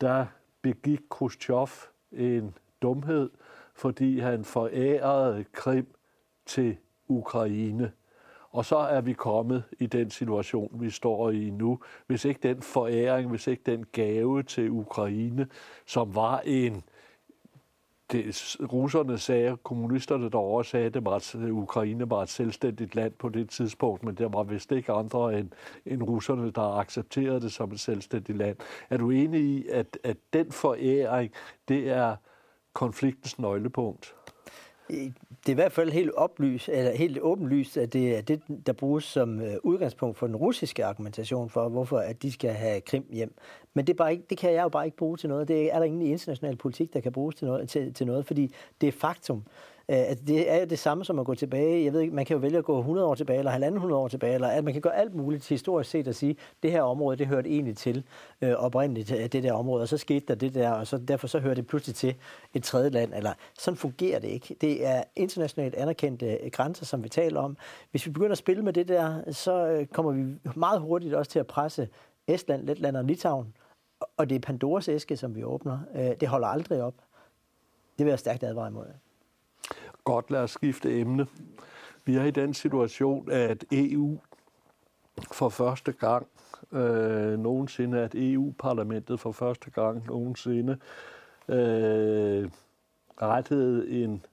[0.00, 0.26] der
[0.62, 1.68] begik Khrushchev
[2.12, 3.30] en dumhed,
[3.74, 5.86] fordi han forærede Krim
[6.46, 6.76] til
[7.08, 7.92] Ukraine.
[8.50, 11.80] Og så er vi kommet i den situation, vi står i nu.
[12.06, 15.48] Hvis ikke den foræring, hvis ikke den gave til Ukraine,
[15.86, 16.84] som var en
[18.12, 23.28] det, russerne sagde, kommunisterne derovre sagde, at var, at Ukraine var et selvstændigt land på
[23.28, 25.50] det tidspunkt, men der var vist ikke andre end,
[25.86, 28.56] end russerne, der accepterede det som et selvstændigt land.
[28.90, 31.32] Er du enig i, at, at den foræring,
[31.68, 32.16] det er
[32.72, 34.15] konfliktens nøglepunkt?
[34.88, 35.14] Det
[35.46, 39.04] er i hvert fald helt, oplyst, eller helt åbenlyst, at det er det, der bruges
[39.04, 43.34] som øh, udgangspunkt for den russiske argumentation for, hvorfor at de skal have Krim hjem.
[43.74, 45.48] Men det, er bare ikke, det kan jeg jo bare ikke bruge til noget.
[45.48, 48.54] Det er der ingen international politik, der kan bruges til noget, til, til noget fordi
[48.80, 49.42] det er faktum,
[49.88, 51.84] at det er det samme som at gå tilbage.
[51.84, 54.08] Jeg ved ikke, man kan jo vælge at gå 100 år tilbage, eller 100 år
[54.08, 57.16] tilbage, eller at man kan gøre alt muligt historisk set og sige, det her område,
[57.16, 58.04] det hørte egentlig til
[58.42, 61.26] øh, oprindeligt, øh, det der område, og så skete der det der, og så derfor
[61.26, 62.14] så hører det pludselig til
[62.54, 63.14] et tredje land.
[63.14, 64.56] Eller sådan fungerer det ikke.
[64.60, 67.56] Det er internationalt anerkendte øh, grænser, som vi taler om.
[67.90, 71.38] Hvis vi begynder at spille med det der, så kommer vi meget hurtigt også til
[71.38, 71.88] at presse
[72.26, 73.54] Estland, Letland og Litauen.
[74.16, 75.78] Og det er Pandoras æske, som vi åbner.
[76.20, 76.94] Det holder aldrig op.
[77.98, 79.05] Det vil jeg stærkt advare imod.
[80.06, 81.26] Godt, lad os skifte emne.
[82.04, 84.18] Vi er i den situation, at EU
[85.32, 86.26] for første gang
[86.72, 90.78] øh, nogensinde, at EU-parlamentet for første gang nogensinde
[91.48, 92.50] øh,
[93.22, 94.24] rettede en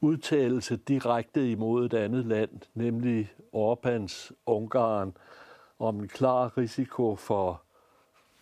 [0.00, 5.16] udtalelse direkte imod et andet land, nemlig Orbans Ungarn,
[5.78, 7.62] om en klar risiko for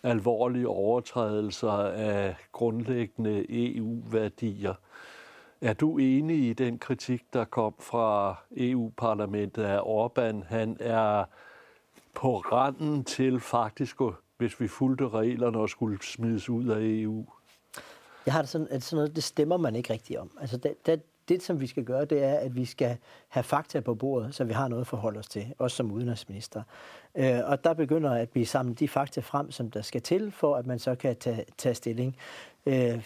[0.03, 4.73] alvorlige overtrædelser af grundlæggende EU-værdier.
[5.61, 10.45] Er du enig i den kritik, der kom fra EU-parlamentet af Orbán?
[10.47, 11.23] Han er
[12.13, 13.97] på randen til faktisk,
[14.37, 17.25] hvis vi fulgte reglerne, og skulle smides ud af EU.
[18.25, 20.31] Jeg har det sådan, at sådan noget, det stemmer man ikke rigtigt om.
[20.41, 23.79] Altså, det, det, det, som vi skal gøre, det er, at vi skal have fakta
[23.79, 26.63] på bordet, så vi har noget at forholde os til, også som udenrigsminister.
[27.15, 30.55] Øh, og der begynder at blive samlet de fakta frem, som der skal til, for
[30.55, 32.17] at man så kan tage, tage stilling.
[32.65, 33.03] Øh,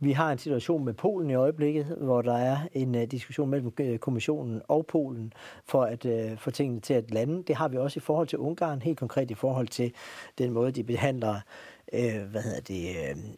[0.00, 3.72] vi har en situation med Polen i øjeblikket, hvor der er en uh, diskussion mellem
[3.80, 5.32] uh, kommissionen og Polen
[5.64, 7.42] for at uh, få tingene til at lande.
[7.42, 9.92] Det har vi også i forhold til Ungarn, helt konkret i forhold til
[10.38, 11.40] den måde, de behandler
[11.92, 12.94] øh, hvad hedder det,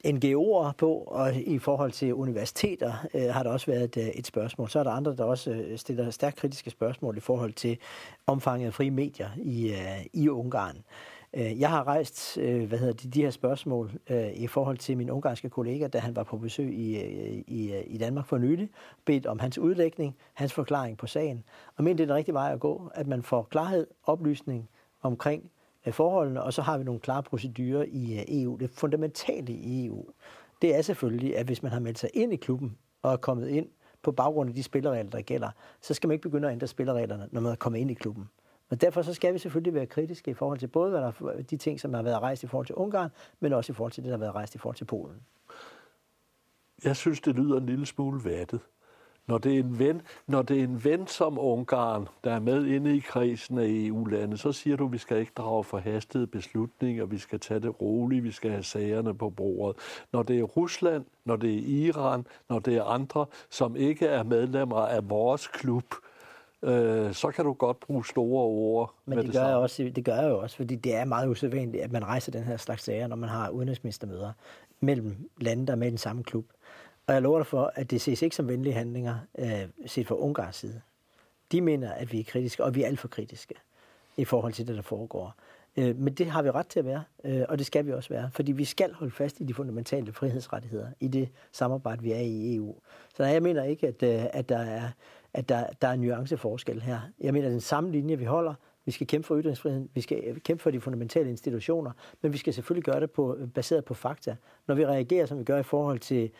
[0.06, 4.70] NGO'er på, og i forhold til universiteter øh, har der også været et, et spørgsmål.
[4.70, 7.78] Så er der andre, der også stiller stærkt kritiske spørgsmål i forhold til
[8.26, 10.76] omfanget af frie medier i, øh, i Ungarn.
[11.34, 14.96] Øh, jeg har rejst øh, hvad hedder det, de her spørgsmål øh, i forhold til
[14.96, 16.98] min ungarske kollega, da han var på besøg i,
[17.46, 18.70] i, i Danmark for nylig,
[19.04, 21.44] bedt om hans udlægning, hans forklaring på sagen,
[21.76, 24.68] og mener, det er den rigtige vej at gå, at man får klarhed, oplysning
[25.02, 25.50] omkring
[25.90, 28.56] forholdene, og så har vi nogle klare procedurer i EU.
[28.56, 30.04] Det fundamentale i EU,
[30.62, 33.48] det er selvfølgelig, at hvis man har meldt sig ind i klubben og er kommet
[33.48, 33.68] ind
[34.02, 37.28] på baggrund af de spilleregler, der gælder, så skal man ikke begynde at ændre spillereglerne,
[37.32, 38.28] når man er kommet ind i klubben.
[38.70, 41.56] Og derfor så skal vi selvfølgelig være kritiske i forhold til både hvad der, de
[41.56, 44.08] ting, som har været rejst i forhold til Ungarn, men også i forhold til det,
[44.08, 45.20] der har været rejst i forhold til Polen.
[46.84, 48.60] Jeg synes, det lyder en lille smule vattet.
[49.26, 52.66] Når det, er en ven, når det er en ven som Ungarn, der er med
[52.66, 57.04] inde i krisen af EU-lande, så siger du, at vi skal ikke drage forhastede beslutninger,
[57.04, 59.76] vi skal tage det roligt, vi skal have sagerne på bordet.
[60.12, 64.22] Når det er Rusland, når det er Iran, når det er andre, som ikke er
[64.22, 66.07] medlemmer af vores klub, øh,
[67.12, 68.94] så kan du godt bruge store ord.
[69.04, 71.28] Men det, det, gør jeg også, det gør jeg jo også, fordi det er meget
[71.28, 74.32] usædvanligt, at man rejser den her slags sager, når man har udenrigsministermøder
[74.80, 76.44] mellem lande, der er med i den samme klub.
[77.06, 80.14] Og jeg lover dig for, at det ses ikke som venlige handlinger øh, set fra
[80.14, 80.80] Ungars side.
[81.52, 83.54] De mener, at vi er kritiske, og vi er alt for kritiske
[84.16, 85.34] i forhold til det, der foregår.
[85.76, 88.08] Øh, men det har vi ret til at være, øh, og det skal vi også
[88.08, 92.20] være, fordi vi skal holde fast i de fundamentale frihedsrettigheder i det samarbejde, vi er
[92.20, 92.76] i EU.
[93.16, 94.88] Så jeg mener ikke, at, øh, at, der, er,
[95.38, 97.00] at der, der er en nuanceforskel her.
[97.20, 100.36] Jeg mener, den samme linje, vi holder, vi skal kæmpe for ytringsfriheden, vi skal øh,
[100.36, 101.90] kæmpe for de fundamentale institutioner,
[102.22, 104.36] men vi skal selvfølgelig gøre det på, øh, baseret på fakta.
[104.66, 106.30] Når vi reagerer, som vi gør i forhold til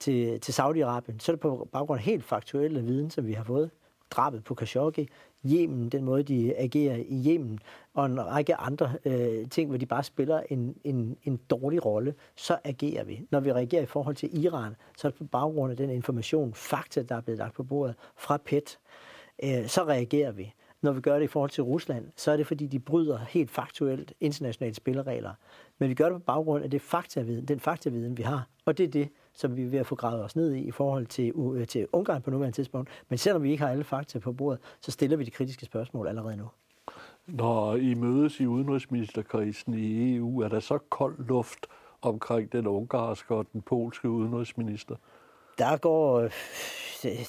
[0.00, 3.44] til, til Saudi-Arabien, så er det på baggrund af helt faktuelle viden, som vi har
[3.44, 3.70] fået.
[4.12, 5.08] Drabet på Khashoggi,
[5.46, 7.58] Yemen, den måde, de agerer i Yemen,
[7.94, 12.14] og en række andre øh, ting, hvor de bare spiller en, en, en dårlig rolle,
[12.36, 13.26] så agerer vi.
[13.30, 16.54] Når vi reagerer i forhold til Iran, så er det på baggrund af den information,
[16.54, 18.78] fakta, der er blevet lagt på bordet fra PET,
[19.44, 20.54] øh, så reagerer vi.
[20.82, 23.50] Når vi gør det i forhold til Rusland, så er det fordi, de bryder helt
[23.50, 25.34] faktuelt internationale spilleregler.
[25.78, 28.48] Men vi gør det på baggrund af det faktaviden, den faktaviden, vi har.
[28.64, 30.70] Og det er det, som vi er ved at få gravet os ned i i
[30.70, 32.90] forhold til, uh, til Ungarn på nuværende tidspunkt.
[33.08, 36.08] Men selvom vi ikke har alle fakta på bordet, så stiller vi de kritiske spørgsmål
[36.08, 36.48] allerede nu.
[37.26, 41.66] Når I mødes i udenrigsministerkrisen i EU, er der så kold luft
[42.02, 44.96] omkring den ungarske og den polske udenrigsminister?
[45.58, 46.28] Der går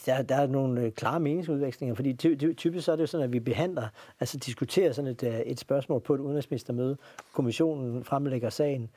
[0.06, 3.08] der, der er nogle øh, klare meningsudvekslinger, fordi ty, ty, typisk så er det jo
[3.08, 3.88] sådan, at vi behandler,
[4.20, 6.98] altså diskuterer sådan et, øh, et spørgsmål på et udenrigsministermøde.
[7.34, 8.90] Kommissionen fremlægger sagen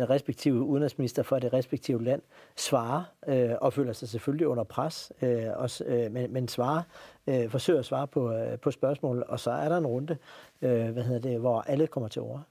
[0.00, 2.22] den respektive udenrigsminister for det respektive land
[2.56, 6.82] svarer øh, og føler sig selvfølgelig under pres, øh, også, øh, men, men svarer,
[7.26, 10.16] øh, forsøger at svare på, øh, på spørgsmål, og så er der en runde,
[10.62, 12.42] øh, hvad hedder det, hvor alle kommer til ord.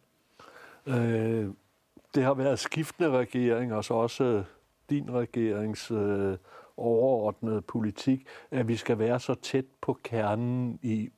[0.88, 1.50] Øh,
[2.16, 4.44] det har været skiftende regeringer, så altså også øh,
[4.90, 6.38] din regerings øh,
[6.78, 11.10] overordnede politik, at vi skal være så tæt på kernen i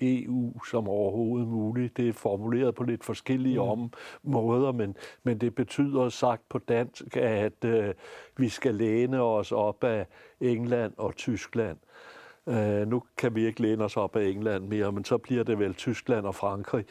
[0.00, 1.96] EU som overhovedet muligt.
[1.96, 3.68] Det er formuleret på lidt forskellige mm.
[3.68, 7.94] om måder, men, men det betyder sagt på dansk, at øh,
[8.36, 10.06] vi skal læne os op af
[10.40, 11.78] England og Tyskland.
[12.48, 15.58] Øh, nu kan vi ikke læne os op af England mere, men så bliver det
[15.58, 16.84] vel Tyskland og Frankrig.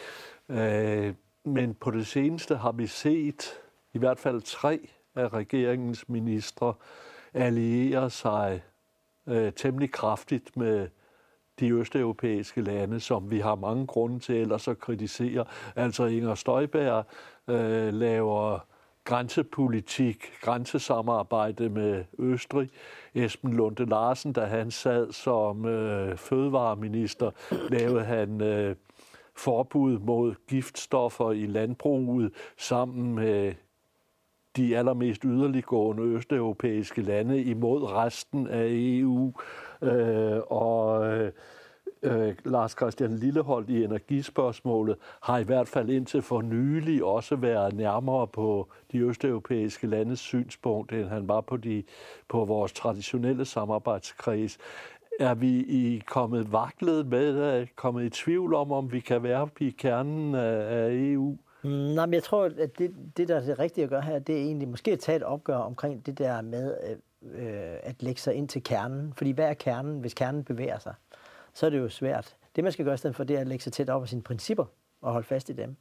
[0.49, 1.13] Øh,
[1.45, 3.61] men på det seneste har vi set
[3.93, 4.79] i hvert fald tre
[5.15, 6.73] af regeringens ministre
[7.33, 8.61] alliere sig
[9.27, 10.87] øh, temmelig kraftigt med
[11.59, 15.45] de østeuropæiske lande, som vi har mange grunde til ellers at kritisere.
[15.75, 17.05] Altså Inger Støjberg
[17.47, 18.59] øh, laver
[19.03, 22.69] grænsepolitik, grænsesamarbejde med Østrig.
[23.15, 27.31] Esben Lunde Larsen, da han sad som øh, fødevareminister,
[27.69, 28.75] lavede han øh,
[29.35, 33.53] forbud mod giftstoffer i landbruget sammen med
[34.57, 39.33] de allermest yderliggående østeuropæiske lande imod resten af EU.
[39.81, 41.31] Øh, og øh,
[42.03, 47.73] øh, Lars Christian Lilleholdt i energispørgsmålet har i hvert fald indtil for nylig også været
[47.73, 51.83] nærmere på de østeuropæiske landes synspunkt, end han var på, de,
[52.29, 54.57] på vores traditionelle samarbejdskreds.
[55.19, 59.69] Er vi i kommet vaklet med, kommet i tvivl om, om vi kan være i
[59.69, 61.37] kernen af, af EU?
[61.63, 64.35] Nej, men jeg tror, at det, det, der er det rigtige at gøre her, det
[64.35, 66.97] er egentlig måske at tage et opgør omkring det der med øh,
[67.31, 69.13] øh, at lægge sig ind til kernen.
[69.17, 70.93] Fordi hvad er kernen, hvis kernen bevæger sig?
[71.53, 72.35] Så er det jo svært.
[72.55, 74.09] Det, man skal gøre i stedet for, det er at lægge sig tæt op af
[74.09, 74.65] sine principper
[75.01, 75.75] og holde fast i dem.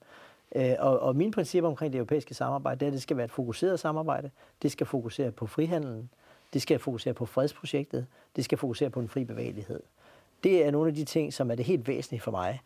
[0.57, 3.25] Øh, og, og mine principper omkring det europæiske samarbejde, det er, at det skal være
[3.25, 4.31] et fokuseret samarbejde.
[4.63, 6.11] Det skal fokusere på frihandelen.
[6.53, 8.07] Det skal fokusere på fredsprojektet.
[8.37, 9.81] Det skal fokusere på en fri bevægelighed.
[10.45, 12.61] Det er nogle af de ting, som er det helt væsentlige for mig.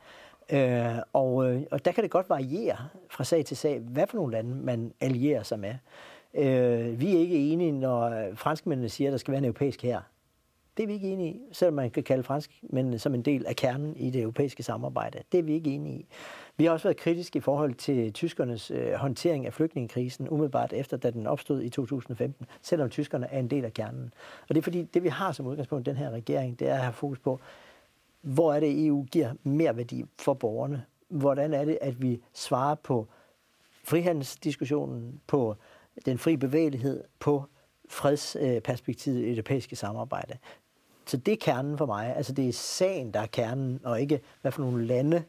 [0.52, 2.76] Øh, og, øh, og der kan det godt variere
[3.10, 5.74] fra sag til sag, hvad for nogle lande man allierer sig med.
[6.34, 10.00] Øh, vi er ikke enige, når franskmændene siger, at der skal være en europæisk her.
[10.76, 13.56] Det er vi ikke enige i, selvom man kan kalde franskmændene som en del af
[13.56, 15.18] kernen i det europæiske samarbejde.
[15.32, 16.06] Det er vi ikke enige i.
[16.56, 20.96] Vi har også været kritiske i forhold til tyskernes øh, håndtering af flygtningekrisen, umiddelbart efter,
[20.96, 24.14] da den opstod i 2015, selvom tyskerne er en del af kernen.
[24.42, 26.80] Og det er fordi, det vi har som udgangspunkt den her regering, det er at
[26.80, 27.40] have fokus på,
[28.20, 30.85] hvor er det, EU giver mere værdi for borgerne?
[31.09, 33.06] Hvordan er det, at vi svarer på
[33.85, 35.56] frihandelsdiskussionen, på
[36.06, 37.44] den fri bevægelighed, på
[37.88, 40.38] fredsperspektivet i det europæiske samarbejde?
[41.06, 42.16] Så det er kernen for mig.
[42.16, 45.22] Altså det er sagen, der er kernen, og ikke hvad for nogle lande,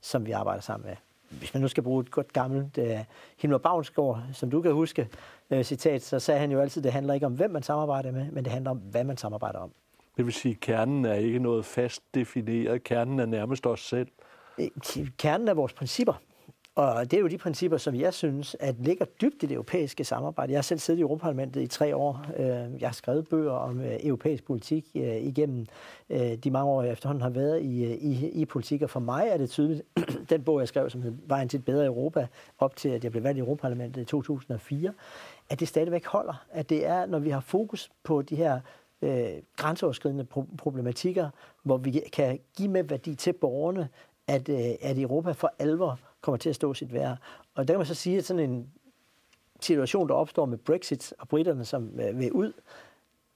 [0.00, 0.96] som vi arbejder sammen med.
[1.38, 2.98] Hvis man nu skal bruge et godt gammelt uh,
[3.38, 5.08] Himmler Bavnsgaard, som du kan huske,
[5.50, 8.12] uh, citat, så sagde han jo altid, at det handler ikke om, hvem man samarbejder
[8.12, 9.72] med, men det handler om, hvad man samarbejder om.
[10.16, 12.84] Det vil sige, at kernen er ikke noget fast defineret.
[12.84, 14.08] Kernen er nærmest os selv.
[14.58, 14.68] Øh,
[15.18, 16.14] kernen er vores principper.
[16.76, 20.04] Og det er jo de principper, som jeg synes, at ligger dybt i det europæiske
[20.04, 20.52] samarbejde.
[20.52, 22.26] Jeg har selv siddet i Europaparlamentet i tre år.
[22.36, 22.46] Øh,
[22.80, 25.66] jeg har skrevet bøger om øh, europæisk politik igennem
[26.44, 28.82] de mange år, jeg efterhånden har været i, i, i politik.
[28.82, 29.82] Og for mig er det tydeligt,
[30.30, 32.26] den bog, jeg skrev, som hed Vejen til et bedre Europa,
[32.58, 34.92] op til, at jeg blev valgt i Europaparlamentet i 2004,
[35.50, 36.44] at det stadigvæk holder.
[36.52, 38.60] At det er, når vi har fokus på de her
[39.04, 41.30] øh, grænseoverskridende pro- problematikker,
[41.62, 43.88] hvor vi kan give med værdi til borgerne,
[44.26, 47.18] at, øh, at Europa for alvor kommer til at stå sit værd.
[47.54, 48.72] Og der kan man så sige, at sådan en
[49.60, 52.52] situation, der opstår med Brexit og britterne, som øh, vil ud,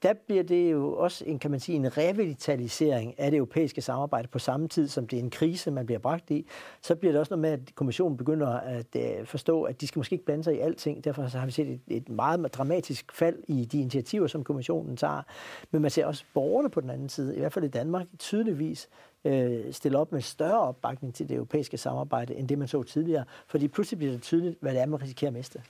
[0.03, 4.29] der bliver det jo også en, kan man sige, en revitalisering af det europæiske samarbejde
[4.29, 6.47] på samme tid, som det er en krise, man bliver bragt i.
[6.83, 9.99] Så bliver det også noget med, at kommissionen begynder at øh, forstå, at de skal
[9.99, 11.05] måske ikke blande sig i alting.
[11.05, 14.97] Derfor så har vi set et, et meget dramatisk fald i de initiativer, som kommissionen
[14.97, 15.23] tager.
[15.71, 18.89] Men man ser også borgerne på den anden side, i hvert fald i Danmark, tydeligvis
[19.25, 23.25] øh, stille op med større opbakning til det europæiske samarbejde, end det man så tidligere.
[23.47, 25.63] Fordi pludselig bliver det tydeligt, hvad det er, man risikerer at miste.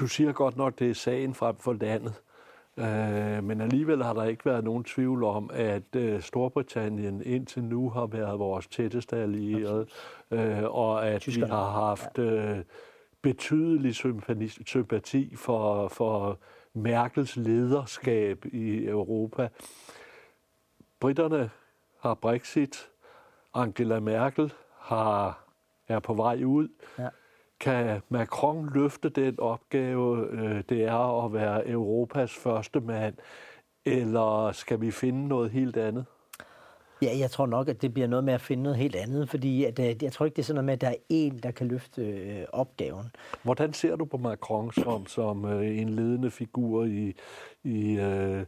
[0.00, 2.14] Du siger godt nok, det er sagen frem for landet.
[2.78, 7.90] Øh, men alligevel har der ikke været nogen tvivl om, at øh, Storbritannien indtil nu
[7.90, 9.86] har været vores tætteste allierede,
[10.30, 12.58] øh, og at vi har haft øh,
[13.22, 16.38] betydelig sympati, sympati for, for
[16.72, 19.48] Merkels lederskab i Europa.
[21.00, 21.50] Britterne
[22.00, 22.88] har Brexit,
[23.54, 25.44] Angela Merkel har,
[25.88, 26.68] er på vej ud.
[26.98, 27.08] Ja.
[27.60, 33.14] Kan Macron løfte den opgave, øh, det er at være Europas første mand,
[33.84, 36.04] eller skal vi finde noget helt andet?
[37.02, 39.64] Ja, jeg tror nok, at det bliver noget med at finde noget helt andet, fordi
[39.64, 41.50] at, øh, jeg tror ikke, det er sådan noget med, at der er en, der
[41.50, 43.06] kan løfte øh, opgaven.
[43.42, 47.14] Hvordan ser du på Macron som, som øh, en ledende figur i,
[47.64, 48.44] i, øh,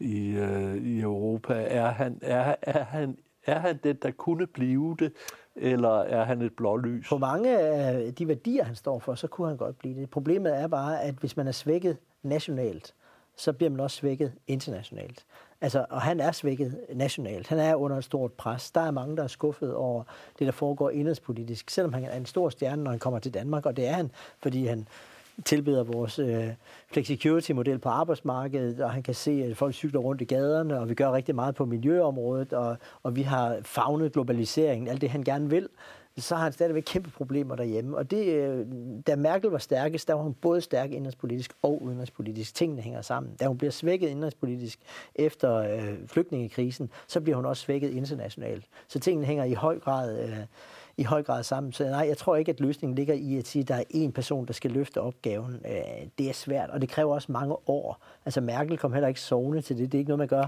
[0.00, 1.54] i, øh, i Europa?
[1.54, 5.12] Er han, er, er, han, er han den, der kunne blive det,
[5.56, 7.08] eller er han et blålys?
[7.08, 10.10] På mange af de værdier, han står for, så kunne han godt blive det.
[10.10, 12.94] Problemet er bare, at hvis man er svækket nationalt,
[13.36, 15.24] så bliver man også svækket internationalt.
[15.60, 17.48] Altså, og han er svækket nationalt.
[17.48, 18.70] Han er under et stort pres.
[18.70, 20.02] Der er mange, der er skuffet over
[20.38, 21.70] det, der foregår indrigspolitisk.
[21.70, 24.10] Selvom han er en stor stjerne, når han kommer til Danmark, og det er han,
[24.42, 24.88] fordi han
[25.44, 26.48] tilbeder vores øh,
[26.92, 30.94] flexicurity-model på arbejdsmarkedet, og han kan se, at folk cykler rundt i gaderne, og vi
[30.94, 35.50] gør rigtig meget på miljøområdet, og, og vi har fagnet globaliseringen, alt det han gerne
[35.50, 35.68] vil
[36.16, 37.96] så har han stadigvæk kæmpe problemer derhjemme.
[37.96, 38.66] Og det, øh,
[39.06, 42.54] da Merkel var stærkest, der var hun både stærk indrigspolitisk og udenrigspolitisk.
[42.54, 43.34] Tingene hænger sammen.
[43.34, 44.78] Da hun bliver svækket indrigspolitisk
[45.14, 48.64] efter øh, flygtningekrisen, så bliver hun også svækket internationalt.
[48.88, 50.18] Så tingene hænger i høj grad...
[50.22, 50.36] Øh,
[51.02, 51.72] i høj grad sammen.
[51.72, 54.10] Så nej, jeg tror ikke, at løsningen ligger i at sige, at der er én
[54.10, 55.60] person, der skal løfte opgaven.
[55.64, 58.02] Øh, det er svært, og det kræver også mange år.
[58.24, 59.92] Altså Merkel kom heller ikke sovende til det.
[59.92, 60.46] Det er ikke noget, man gør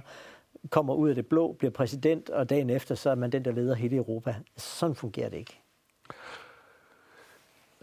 [0.71, 3.53] kommer ud af det blå, bliver præsident, og dagen efter, så er man den, der
[3.53, 4.35] leder hele Europa.
[4.57, 5.61] Sådan fungerer det ikke.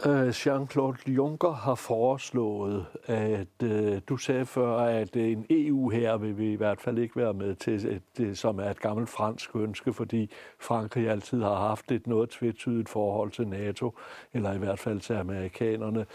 [0.06, 6.38] Øh, Jean-Claude Juncker har foreslået, at øh, du sagde før, at en EU her vil
[6.38, 9.56] vi i hvert fald ikke være med til, det, øh, som er et gammelt fransk
[9.56, 13.98] ønske, fordi Frankrig altid har haft et noget tvetydigt forhold til NATO,
[14.34, 16.06] eller i hvert fald til amerikanerne.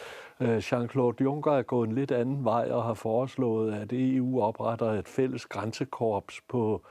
[0.41, 4.91] Øh, Jean-Claude Juncker er gået en lidt anden vej og har foreslået, at EU opretter
[4.93, 6.83] et fælles grænsekorps på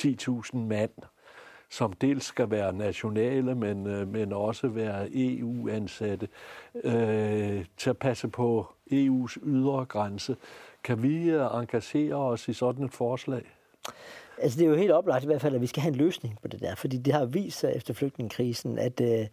[0.00, 0.92] 10.000 mand
[1.72, 6.28] som dels skal være nationale, men, øh, men også være EU-ansatte,
[6.84, 10.36] øh, til at passe på EU's ydre grænse.
[10.84, 13.42] Kan vi øh, engagere os i sådan et forslag?
[14.38, 16.38] Altså det er jo helt oplagt i hvert fald, at vi skal have en løsning
[16.42, 19.26] på det der, fordi det har vist sig efter flygtningekrisen, at, øh,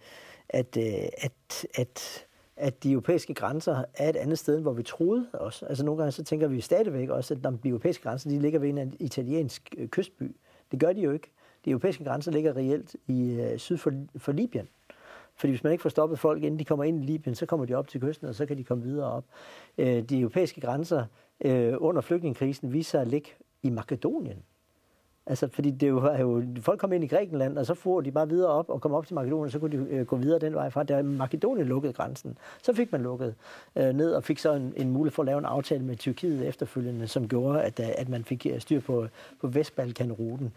[0.49, 2.25] at, øh, at, at
[2.61, 5.65] at de europæiske grænser er et andet sted, hvor vi troede også.
[5.65, 8.69] Altså nogle gange så tænker vi stadigvæk også, at de europæiske grænser, de ligger ved
[8.69, 10.35] en italiensk øh, kystby.
[10.71, 11.31] Det gør de jo ikke.
[11.65, 14.67] De europæiske grænser ligger reelt i øh, syd for, for Libyen.
[15.35, 17.65] Fordi hvis man ikke får stoppet folk, inden de kommer ind i Libyen, så kommer
[17.65, 19.25] de op til kysten, og så kan de komme videre op.
[19.77, 21.05] Øh, de europæiske grænser
[21.41, 23.29] øh, under flygtningekrisen viser sig at ligge
[23.63, 24.43] i Makedonien.
[25.25, 28.11] Altså, fordi det jo, er jo, folk kom ind i Grækenland, og så får de
[28.11, 30.39] bare videre op og kom op til Makedonien, og så kunne de øh, gå videre
[30.39, 30.83] den vej fra.
[30.83, 32.37] Der Makedonien lukkede grænsen.
[32.63, 33.35] Så fik man lukket
[33.75, 36.47] øh, ned og fik så en, en mulighed for at lave en aftale med Tyrkiet
[36.47, 39.07] efterfølgende, som gjorde, at, øh, at man fik øh, styr på,
[39.41, 40.53] på Vestbalkanruten.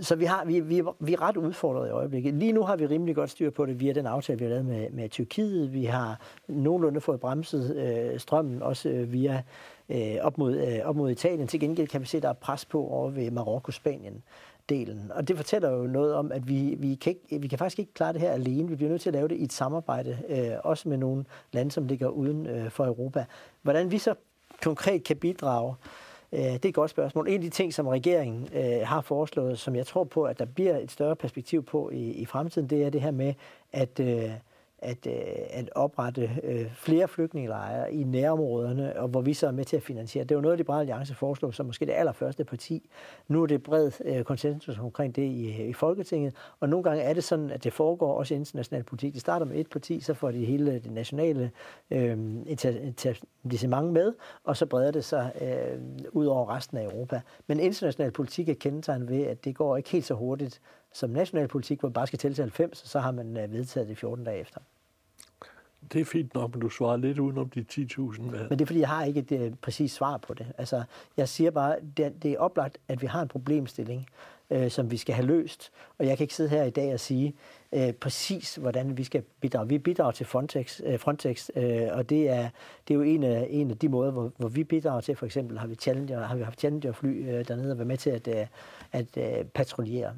[0.00, 2.34] Så vi, har, vi, vi, vi er ret udfordret i øjeblikket.
[2.34, 4.66] Lige nu har vi rimelig godt styr på det via den aftale, vi har lavet
[4.66, 5.72] med, med Tyrkiet.
[5.72, 9.42] Vi har nogenlunde fået bremset øh, strømmen, også øh, via
[9.88, 11.48] øh, op, mod, øh, op mod Italien.
[11.48, 14.22] Til gengæld kan vi se, at der er pres på over ved Marokko-Spanien
[14.68, 15.12] delen.
[15.14, 17.94] Og det fortæller jo noget om, at vi, vi, kan ikke, vi kan faktisk ikke
[17.94, 18.68] klare det her alene.
[18.68, 21.70] Vi bliver nødt til at lave det i et samarbejde, øh, også med nogle lande,
[21.70, 23.24] som ligger uden øh, for Europa.
[23.62, 24.14] Hvordan vi så
[24.62, 27.28] konkret kan bidrage, Øh, Øh, det er et godt spørgsmål.
[27.28, 30.44] En af de ting, som regeringen øh, har foreslået, som jeg tror på, at der
[30.44, 33.34] bliver et større perspektiv på i, i fremtiden, det er det her med,
[33.72, 34.30] at øh,
[34.78, 35.12] at, øh,
[35.50, 39.82] at oprette øh, flere flygtningelejre i nærområderne, og hvor vi så er med til at
[39.82, 40.24] finansiere.
[40.24, 42.90] Det var noget, Liberale Alliance foreslog som måske det allerførste parti.
[43.28, 47.12] Nu er det bred øh, konsensus omkring det i, i Folketinget, og nogle gange er
[47.12, 49.12] det sådan, at det foregår også i international politik.
[49.12, 51.50] Det starter med et parti, så får de hele det nationale
[51.90, 54.12] øh, etablissement med,
[54.44, 55.78] og så breder det sig øh,
[56.12, 57.20] ud over resten af Europa.
[57.46, 60.60] Men international politik er kendetegnet ved, at det går ikke helt så hurtigt
[60.98, 63.88] som national politik, hvor man bare skal tælle til 90, så har man øh, vedtaget
[63.88, 64.60] det 14 dage efter.
[65.92, 68.20] Det er fint nok, men du svarer lidt udenom de 10.000.
[68.20, 70.46] Men det er fordi, jeg har ikke et uh, præcist svar på det.
[70.58, 70.82] Altså,
[71.16, 74.06] jeg siger bare, det, det er oplagt, at vi har en problemstilling,
[74.50, 75.70] uh, som vi skal have løst.
[75.98, 77.34] Og jeg kan ikke sidde her i dag og sige
[77.72, 79.68] uh, præcis, hvordan vi skal bidrage.
[79.68, 82.48] Vi bidrager til Frontex, uh, Frontex uh, og det er,
[82.88, 85.16] det er jo en af, en af de måder, hvor, hvor vi bidrager til.
[85.16, 88.10] For eksempel har vi, Challenger, har vi haft Challenger-fly uh, dernede og været med til
[88.10, 88.46] at, uh,
[88.92, 90.14] at uh, patruljere.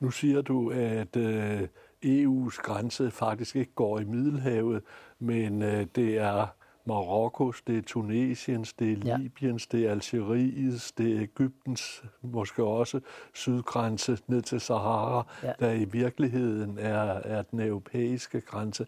[0.00, 1.62] Nu siger du, at øh,
[2.04, 4.82] EU's grænse faktisk ikke går i Middelhavet,
[5.18, 6.46] men øh, det er
[6.88, 9.16] Marokkos, det er Tunesiens, det er ja.
[9.16, 13.00] Libyens, det er Algeriets, det er Ægyptens, måske også
[13.34, 15.52] sydgrænse ned til Sahara, ja.
[15.60, 18.86] der i virkeligheden er, er den europæiske grænse.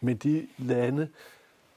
[0.00, 1.08] Men de lande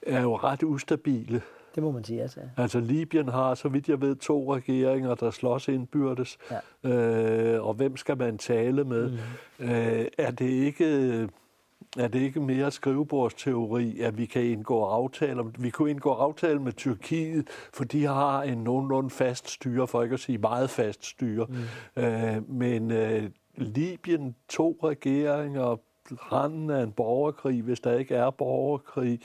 [0.02, 1.42] er jo ret ustabile.
[1.76, 2.40] Det må man sige, altså.
[2.58, 6.38] Altså Libyen har, så vidt jeg ved, to regeringer, der slås indbyrdes.
[6.84, 6.90] Ja.
[6.90, 9.12] Øh, og hvem skal man tale med?
[9.60, 9.66] Mm.
[9.66, 11.30] Øh, er det ikke...
[11.98, 15.44] Er det ikke mere skrivebordsteori, at vi kan indgå aftaler?
[15.60, 20.14] Vi kunne indgå aftaler med Tyrkiet, for de har en nogenlunde fast styre, for ikke
[20.14, 21.48] at sige meget fast styre.
[21.96, 22.04] Mm.
[22.04, 23.24] Øh, men øh,
[23.58, 25.80] Libyen, to regeringer,
[26.12, 29.20] randen af en borgerkrig, hvis der ikke er borgerkrig.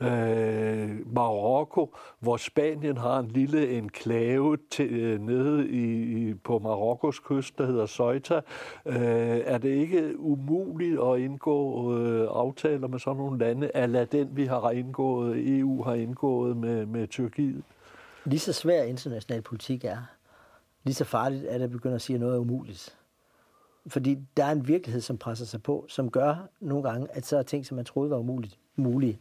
[0.00, 7.18] Øh, Marokko, hvor Spanien har en lille enklave til, øh, nede i, i, på Marokkos
[7.18, 8.40] kyst, der hedder Ceuta.
[8.86, 14.36] Øh, er det ikke umuligt at indgå øh, aftaler med sådan nogle lande, ala den
[14.36, 17.62] vi har indgået, EU har indgået med, med Tyrkiet?
[18.24, 19.98] Lige så svær international politik er,
[20.84, 22.96] lige så farligt er det at begynde at sige noget er umuligt.
[23.86, 27.38] Fordi der er en virkelighed, som presser sig på, som gør nogle gange, at så
[27.38, 29.20] er ting, som man troede var umuligt, mulige.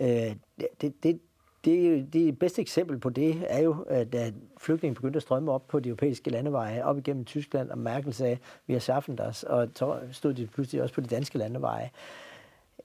[0.00, 0.36] Øh,
[0.80, 1.20] det, det,
[1.64, 5.68] det, det, bedste eksempel på det er jo, at da flygtningen begyndte at strømme op
[5.68, 9.68] på de europæiske landeveje, op igennem Tyskland, og Merkel sagde, vi har schaffen os, og
[9.74, 11.90] så stod de pludselig også på de danske landeveje.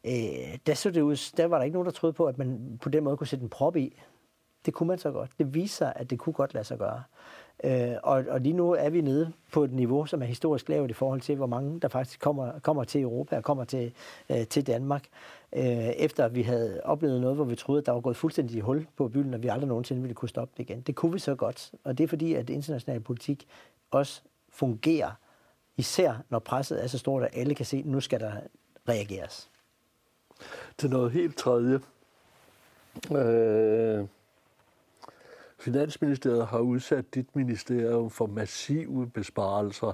[0.05, 2.79] Øh, der, så det ud, der var der ikke nogen, der troede på, at man
[2.81, 4.01] på den måde kunne sætte en prop i.
[4.65, 5.31] Det kunne man så godt.
[5.37, 7.03] Det viser at det kunne godt lade sig gøre.
[7.65, 10.89] Øh, og, og lige nu er vi nede på et niveau, som er historisk lavt
[10.89, 13.93] i forhold til, hvor mange der faktisk kommer, kommer til Europa og kommer til,
[14.29, 15.05] øh, til Danmark.
[15.55, 18.87] Øh, efter vi havde oplevet noget, hvor vi troede, at der var gået fuldstændig hul
[18.97, 20.81] på byen, og vi aldrig nogensinde ville kunne stoppe det igen.
[20.81, 21.71] Det kunne vi så godt.
[21.83, 23.47] Og det er fordi, at international politik
[23.91, 25.11] også fungerer,
[25.77, 28.31] især når presset er så stort, at alle kan se, at nu skal der
[28.89, 29.49] reageres.
[30.77, 31.79] Til noget helt tredje.
[33.11, 34.05] Øh
[35.65, 39.93] Finansministeriet har udsat dit ministerium for massive besparelser.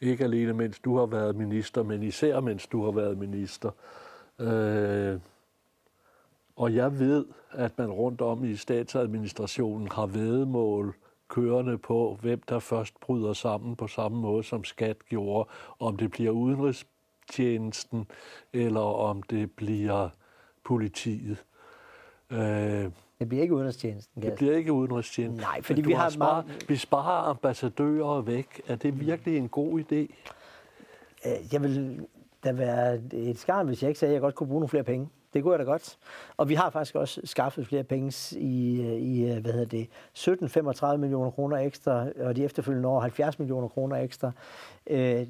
[0.00, 3.70] Ikke alene mens du har været minister, men især mens du har været minister.
[4.38, 5.20] Øh,
[6.56, 10.94] og jeg ved, at man rundt om i statsadministrationen har vedmål
[11.28, 15.48] kørende på, hvem der først bryder sammen på samme måde, som skat gjorde.
[15.78, 18.06] Om det bliver udenrigstjenesten,
[18.52, 20.08] eller om det bliver
[20.64, 21.44] politiet.
[22.30, 24.22] Øh, det bliver ikke udenrigstjenesten.
[24.22, 25.40] Det bliver ikke udenrigstjenesten.
[25.40, 28.62] Nej, fordi vi har, har spare, vi sparer ambassadører væk.
[28.66, 30.14] Er det virkelig en god idé?
[31.26, 32.06] Øh, jeg vil
[32.44, 34.84] da være et skarn, hvis jeg ikke sagde, at jeg godt kunne bruge nogle flere
[34.84, 35.08] penge.
[35.34, 35.98] Det går da godt.
[36.36, 39.88] Og vi har faktisk også skaffet flere penge i, øh, i øh, hvad hedder det,
[40.92, 44.32] 17-35 millioner kroner ekstra, og de efterfølgende år 70 millioner kroner ekstra.
[44.86, 45.26] Øh,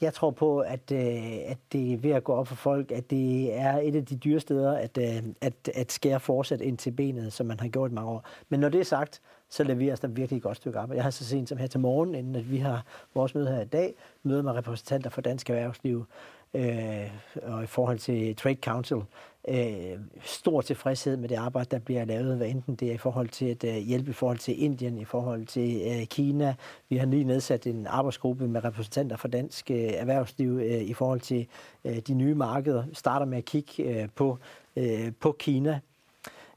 [0.00, 3.58] jeg tror på, at, at det er ved at gå op for folk, at det
[3.58, 4.98] er et af de dyre steder at,
[5.40, 8.24] at, at skære fortsat ind til benet, som man har gjort i mange år.
[8.48, 9.20] Men når det er sagt,
[9.52, 10.96] så leveres der virkelig et godt stykke arbejde.
[10.96, 13.60] Jeg har så sent som her til morgen, inden at vi har vores møde her
[13.60, 16.06] i dag, møde med repræsentanter for dansk erhvervsliv,
[16.54, 17.10] øh,
[17.42, 19.02] og i forhold til Trade Council,
[19.48, 23.28] øh, stor tilfredshed med det arbejde, der bliver lavet, hvad enten det er i forhold
[23.28, 26.54] til at øh, hjælpe i forhold til Indien, i forhold til øh, Kina.
[26.88, 31.20] Vi har lige nedsat en arbejdsgruppe med repræsentanter for dansk øh, erhvervsliv øh, i forhold
[31.20, 31.46] til
[31.84, 32.84] øh, de nye markeder.
[32.92, 34.38] Starter med at kigge øh, på,
[34.76, 35.80] øh, på Kina,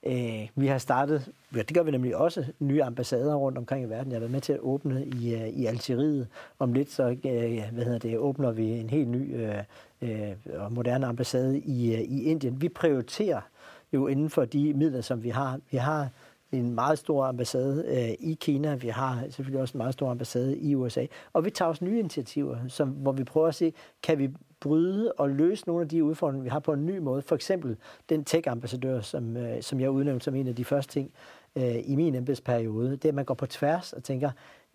[0.06, 3.90] Øh, vi har startet, ja, det gør vi nemlig også, nye ambassader rundt omkring i
[3.90, 4.12] verden.
[4.12, 6.28] Jeg har været med til at åbne i, øh, i Algeriet.
[6.60, 9.58] Om lidt så øh, hvad hedder det, åbner vi en helt ny øh,
[10.02, 12.62] øh, og moderne ambassade i, øh, i Indien.
[12.62, 13.42] Vi prioriterer
[13.94, 15.60] jo inden for de midler, som vi har.
[15.72, 16.10] Vi har
[16.52, 18.76] en meget stor ambassade øh, i Kina.
[18.76, 21.06] Vi har selvfølgelig også en meget stor ambassade i USA.
[21.34, 24.30] Og vi tager også nye initiativer, som, hvor vi prøver at se, kan vi
[24.66, 27.22] bryde og løse nogle af de udfordringer, vi har på en ny måde.
[27.22, 27.78] For eksempel
[28.10, 31.12] den tech-ambassadør, som, øh, som jeg udnævnte som en af de første ting
[31.56, 32.92] øh, i min embedsperiode.
[32.92, 34.30] Det er, at man går på tværs og tænker,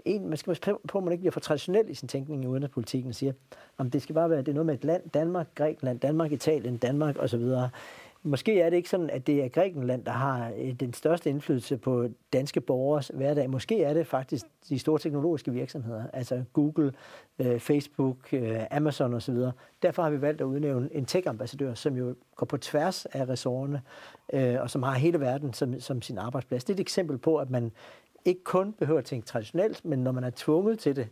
[0.05, 3.09] en, man skal på, at man ikke bliver for traditionel i sin tænkning i udenrigspolitikken
[3.09, 3.33] og siger,
[3.79, 6.77] om det skal bare være, det er noget med et land, Danmark, Grækenland, Danmark, Italien,
[6.77, 7.45] Danmark osv.
[8.23, 11.77] Måske er det ikke sådan, at det er Grækenland, der har øh, den største indflydelse
[11.77, 13.51] på danske borgers hverdag.
[13.51, 16.93] Måske er det faktisk de store teknologiske virksomheder, altså Google,
[17.39, 19.37] øh, Facebook, øh, Amazon osv.
[19.83, 23.83] Derfor har vi valgt at udnævne en tech-ambassadør, som jo går på tværs af ressorterne,
[24.61, 26.65] og som har hele verden som, som sin arbejdsplads.
[26.65, 27.73] Det er et eksempel på, at man
[28.25, 31.09] ikke kun behøver at tænke traditionelt, men når man er tvunget til det,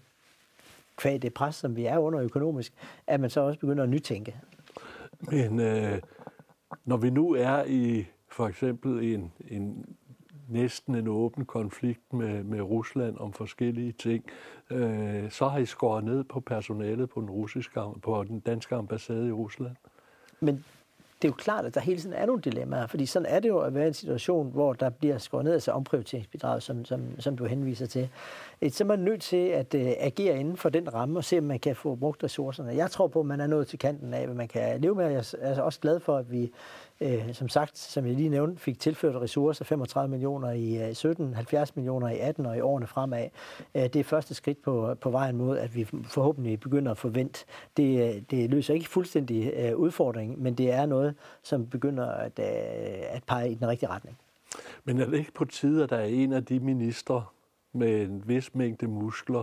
[0.97, 2.73] kvæg det pres, som vi er under økonomisk,
[3.07, 4.37] at man så også begynder at nytænke.
[5.21, 5.99] Men øh,
[6.85, 9.85] når vi nu er i for eksempel en, en
[10.49, 14.25] næsten en åben konflikt med, med Rusland om forskellige ting,
[14.71, 19.29] øh, så har I skåret ned på personalet på den, russiske, på den danske ambassade
[19.29, 19.77] i Rusland.
[20.41, 20.65] Men
[21.23, 23.49] det er jo klart, at der hele tiden er nogle dilemmaer, fordi sådan er det
[23.49, 27.21] jo at være i en situation, hvor der bliver skåret ned, altså omprioriteringsbidraget, som, som,
[27.21, 28.09] som du henviser til.
[28.71, 31.45] Så er man nødt til at uh, agere inden for den ramme og se, om
[31.45, 32.77] man kan få brugt ressourcerne.
[32.77, 35.05] Jeg tror på, at man er nået til kanten af, hvad man kan leve med.
[35.05, 36.53] Jeg er altså også glad for, at vi
[37.01, 41.35] øh, som sagt, som jeg lige nævnte, fik tilført ressourcer, 35 millioner i øh, 17,
[41.35, 43.29] 70 millioner i 18 og i årene fremad.
[43.75, 47.45] Øh, det er første skridt på, på vejen mod, at vi forhåbentlig begynder at forvente.
[47.77, 52.39] Det, øh, det løser ikke fuldstændig øh, udfordringen, men det er noget, som begynder at,
[52.39, 54.19] øh, at pege i den rigtige retning.
[54.85, 57.25] Men er det ikke på tide, at der er en af de ministre
[57.73, 59.43] med en vis mængde muskler,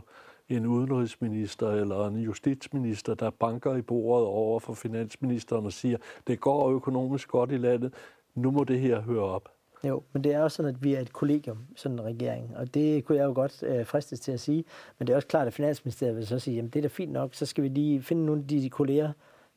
[0.49, 6.39] en udenrigsminister eller en justitsminister, der banker i bordet over for finansministeren og siger, det
[6.39, 7.93] går økonomisk godt i landet,
[8.35, 9.49] nu må det her høre op.
[9.83, 12.73] Jo, men det er også sådan, at vi er et kollegium, sådan en regering, og
[12.73, 14.63] det kunne jeg jo godt øh, fristes til at sige,
[14.99, 17.11] men det er også klart, at Finansministeriet vil så sige, jamen det er da fint
[17.11, 19.11] nok, så skal vi lige finde nogle af de kolleger,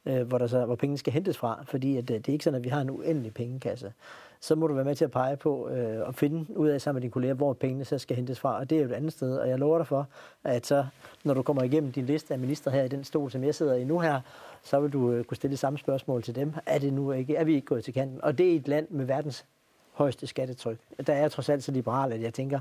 [0.07, 2.45] øh, hvor, der så, hvor pengene skal hentes fra, fordi at, øh, det er ikke
[2.45, 3.93] sådan, at vi har en uendelig pengekasse.
[4.41, 6.97] Så må du være med til at pege på øh, og finde ud af sammen
[6.97, 9.13] med dine kolleger, hvor pengene så skal hentes fra, og det er jo et andet
[9.13, 9.39] sted.
[9.39, 10.09] Og jeg lover dig for,
[10.45, 10.87] at så,
[11.25, 13.75] når du kommer igennem din liste af minister her i den stol, som jeg sidder
[13.75, 14.21] i nu her,
[14.63, 16.55] så vil du øh, kunne stille samme spørgsmål til dem.
[16.67, 18.25] Er, det nu ikke, er vi ikke gået til kanten?
[18.25, 19.45] Og det er et land med verdens
[19.93, 20.79] højeste skattetryk.
[21.07, 22.61] Der er jeg trods alt så liberal, at jeg tænker,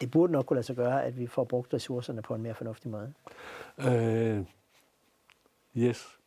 [0.00, 2.54] det burde nok kunne lade sig gøre, at vi får brugt ressourcerne på en mere
[2.54, 3.12] fornuftig måde.
[3.78, 4.44] Øh,
[5.76, 6.18] yes.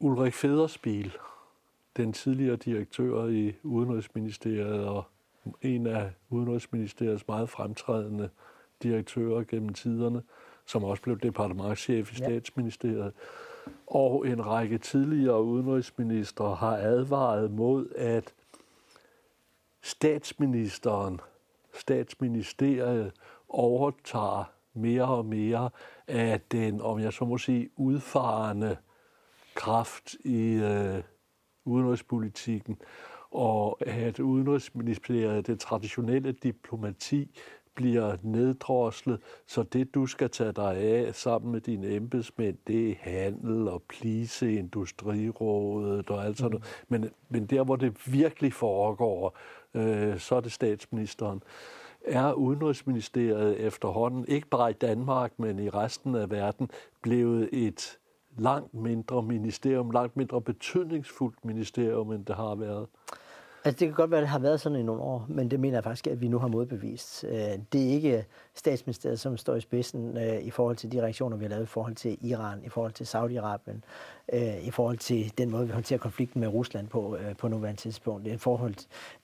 [0.00, 1.16] Ulrik Federspil,
[1.96, 5.04] den tidligere direktør i Udenrigsministeriet og
[5.62, 8.30] en af Udenrigsministeriets meget fremtrædende
[8.82, 10.22] direktører gennem tiderne,
[10.66, 13.12] som også blev departementchef i statsministeriet,
[13.86, 18.34] og en række tidligere udenrigsministre har advaret mod, at
[19.82, 21.20] statsministeren,
[21.74, 23.12] statsministeriet
[23.48, 25.70] overtager mere og mere
[26.08, 28.76] af den, om jeg så må sige, udfarende
[29.54, 31.02] kraft i øh,
[31.64, 32.78] udenrigspolitikken,
[33.30, 37.30] og at udenrigsministeriet, det traditionelle diplomati,
[37.74, 42.94] bliver neddroslet, så det du skal tage dig af sammen med dine embedsmænd, det er
[43.00, 46.66] handel og plise, industrirådet og alt sådan noget.
[46.88, 47.00] Mm.
[47.00, 49.38] Men, men der, hvor det virkelig foregår,
[49.74, 51.42] øh, så er det statsministeren.
[52.04, 56.70] Er Udenrigsministeriet efterhånden, ikke bare i Danmark, men i resten af verden,
[57.02, 57.98] blevet et
[58.40, 62.86] langt mindre ministerium, langt mindre betydningsfuldt ministerium, end det har været?
[63.64, 65.60] Altså, det kan godt være, at det har været sådan i nogle år, men det
[65.60, 67.24] mener jeg faktisk, at vi nu har modbevist.
[67.28, 67.38] Øh,
[67.72, 71.44] det er ikke statsministeriet, som står i spidsen øh, i forhold til de reaktioner, vi
[71.44, 73.80] har lavet i forhold til Iran, i forhold til Saudi-Arabien,
[74.32, 78.26] øh, i forhold til den måde, vi håndterer konflikten med Rusland på, på nuværende tidspunkt,
[78.26, 78.74] i forhold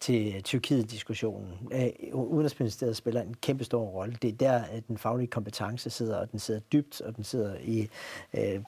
[0.01, 1.69] til Tyrkiet-diskussionen.
[2.13, 4.17] Udenrigsministeriet spiller en kæmpe stor rolle.
[4.23, 7.55] Det er der, at den faglige kompetence sidder, og den sidder dybt, og den sidder
[7.61, 7.89] i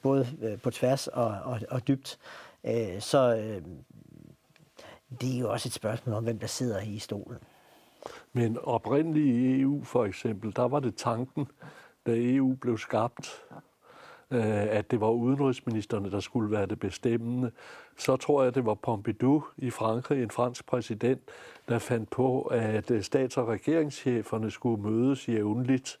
[0.03, 0.27] både
[0.63, 2.19] på tværs og, og, og dybt.
[2.99, 3.41] Så
[5.21, 7.37] det er jo også et spørgsmål om, hvem der sidder i stolen.
[8.33, 11.47] Men oprindeligt i EU for eksempel, der var det tanken,
[12.05, 13.43] da EU blev skabt,
[14.31, 17.51] øh, at det var udenrigsministerne, der skulle være det bestemmende.
[17.97, 21.21] Så tror jeg, det var Pompidou i Frankrig, en fransk præsident,
[21.69, 25.99] der fandt på, at øh, stats- og regeringscheferne skulle mødes jævnligt.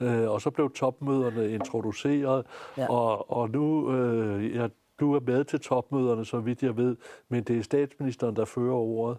[0.00, 2.46] Øh, og så blev topmøderne introduceret,
[2.76, 2.90] ja.
[2.90, 3.92] og, og nu,
[4.40, 4.68] ja,
[5.00, 6.96] du er med til topmøderne, så vidt jeg ved,
[7.28, 9.18] men det er statsministeren, der fører ordet.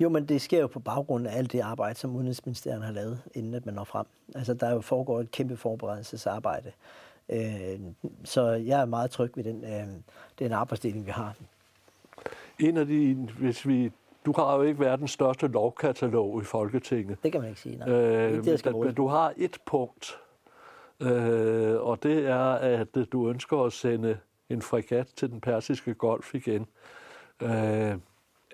[0.00, 3.22] Jo, men det sker jo på baggrund af alt det arbejde, som Udenrigsministeriet har lavet,
[3.34, 4.06] inden at man når frem.
[4.34, 6.72] Altså, der jo foregår et kæmpe forberedelsesarbejde.
[7.28, 7.80] Øh,
[8.24, 9.86] så jeg er meget tryg ved den, øh,
[10.38, 11.34] den arbejdsdeling, vi har.
[12.58, 13.92] En af de, hvis vi
[14.26, 17.18] du har jo ikke verdens største lovkatalog i Folketinget.
[17.22, 17.88] Det kan man ikke sige, nej.
[17.88, 20.18] Øh, det, det men du har et punkt,
[21.00, 24.18] øh, og det er, at du ønsker at sende
[24.50, 26.66] en fregat til den persiske golf igen.
[27.42, 27.98] Øh,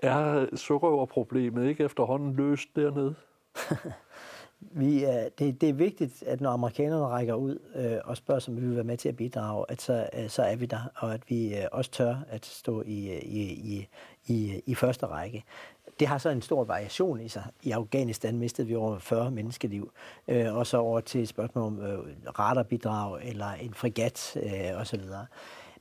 [0.03, 3.15] er sukkerøverproblemet ikke efterhånden løst dernede?
[4.59, 8.55] vi er, det, det er vigtigt, at når amerikanerne rækker ud øh, og spørger, om
[8.55, 11.13] vi vil være med til at bidrage, at så, øh, så er vi der, og
[11.13, 13.43] at vi øh, også tør at stå i, øh, i,
[13.75, 13.87] i,
[14.27, 15.43] i, i første række.
[15.99, 17.43] Det har så en stor variation i sig.
[17.63, 19.91] I Afghanistan mistede vi over 40 menneskeliv,
[20.27, 21.99] øh, og så over til spørgsmål om øh,
[22.39, 25.01] radarbidrag eller en fregat øh, osv.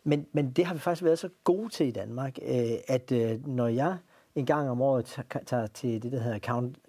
[0.05, 3.47] Men, men det har vi faktisk været så gode til i Danmark, øh, at øh,
[3.47, 3.97] når jeg
[4.35, 6.39] en gang om året tager til det, der hedder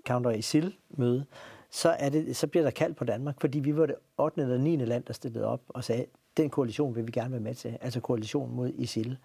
[0.08, 1.26] Counter ISIL-møde,
[1.70, 4.42] så, er det, så bliver der kaldt på Danmark, fordi vi var det 8.
[4.42, 4.76] eller 9.
[4.76, 6.06] land, der stillede op og sagde,
[6.38, 9.18] den koalition vil vi gerne være med til, altså koalitionen mod ISIL.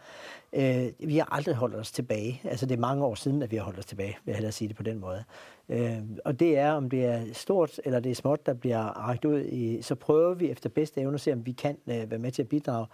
[0.52, 2.40] Øh, vi har aldrig holdt os tilbage.
[2.44, 4.52] Altså det er mange år siden, at vi har holdt os tilbage, vil jeg hellere
[4.52, 5.24] sige det på den måde.
[5.68, 9.28] Øh, og det er, om det er stort eller det er småt, der bliver rækket
[9.28, 12.18] ud i, så prøver vi efter bedste evne at se, om vi kan øh, være
[12.18, 12.86] med til at bidrage.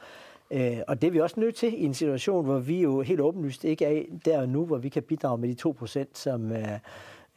[0.50, 3.20] Øh, og det er vi også nødt til i en situation, hvor vi jo helt
[3.20, 6.78] åbenlyst ikke er der og nu, hvor vi kan bidrage med de 2%, som, øh,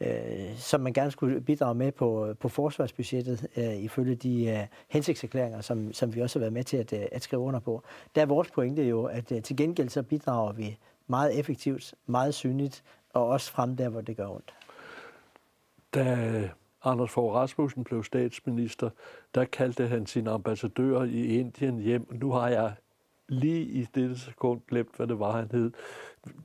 [0.00, 5.60] øh, som man gerne skulle bidrage med på, på forsvarsbudgettet, øh, ifølge de øh, hensigtserklæringer,
[5.60, 7.82] som, som vi også har været med til at, øh, at skrive under på.
[8.14, 12.34] Der er vores pointe jo, at øh, til gengæld så bidrager vi meget effektivt, meget
[12.34, 14.54] synligt, og også frem der, hvor det gør ondt.
[15.94, 16.50] Da
[16.84, 18.90] Anders Fogh Rasmussen blev statsminister,
[19.34, 22.06] der kaldte han sin ambassadør i Indien hjem.
[22.10, 22.72] Nu har jeg
[23.30, 25.70] lige i dette sekund glemt, hvad det var, han hed,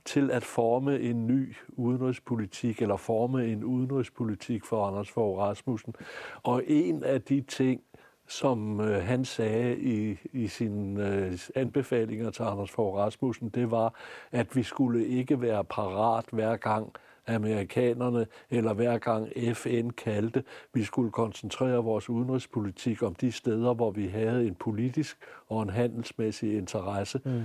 [0.06, 5.96] til at forme en ny udenrigspolitik, eller forme en udenrigspolitik for Anders Fogh Rasmussen.
[6.44, 7.82] Og en af de ting,
[8.28, 13.94] som øh, han sagde i, i sine øh, anbefalinger til Anders Fogh Rasmussen, det var,
[14.32, 16.96] at vi skulle ikke være parat hver gang,
[17.28, 23.92] amerikanerne, eller hver gang FN kaldte, vi skulle koncentrere vores udenrigspolitik om de steder, hvor
[23.92, 25.18] vi havde en politisk
[25.48, 27.22] og en handelsmæssig interesse.
[27.26, 27.42] Mm.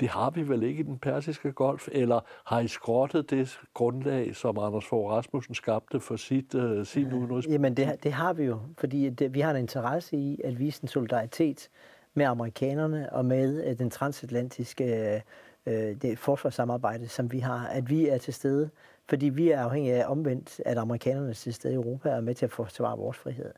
[0.00, 4.36] Det har vi vel ikke i den persiske golf, eller har I skrottet det grundlag,
[4.36, 7.52] som Anders Fogh Rasmussen skabte for sit, uh, sin udenrigspolitik?
[7.52, 10.82] Jamen det, det har vi jo, fordi det, vi har en interesse i at vise
[10.82, 11.68] en solidaritet
[12.14, 15.22] med amerikanerne og med uh, den transatlantiske
[15.66, 18.70] uh, det forsvarssamarbejde, som vi har, at vi er til stede,
[19.08, 22.20] fordi vi er afhængige af omvendt, at amerikanerne er til stede i Europa og er
[22.20, 23.52] med til at forsvare vores frihed.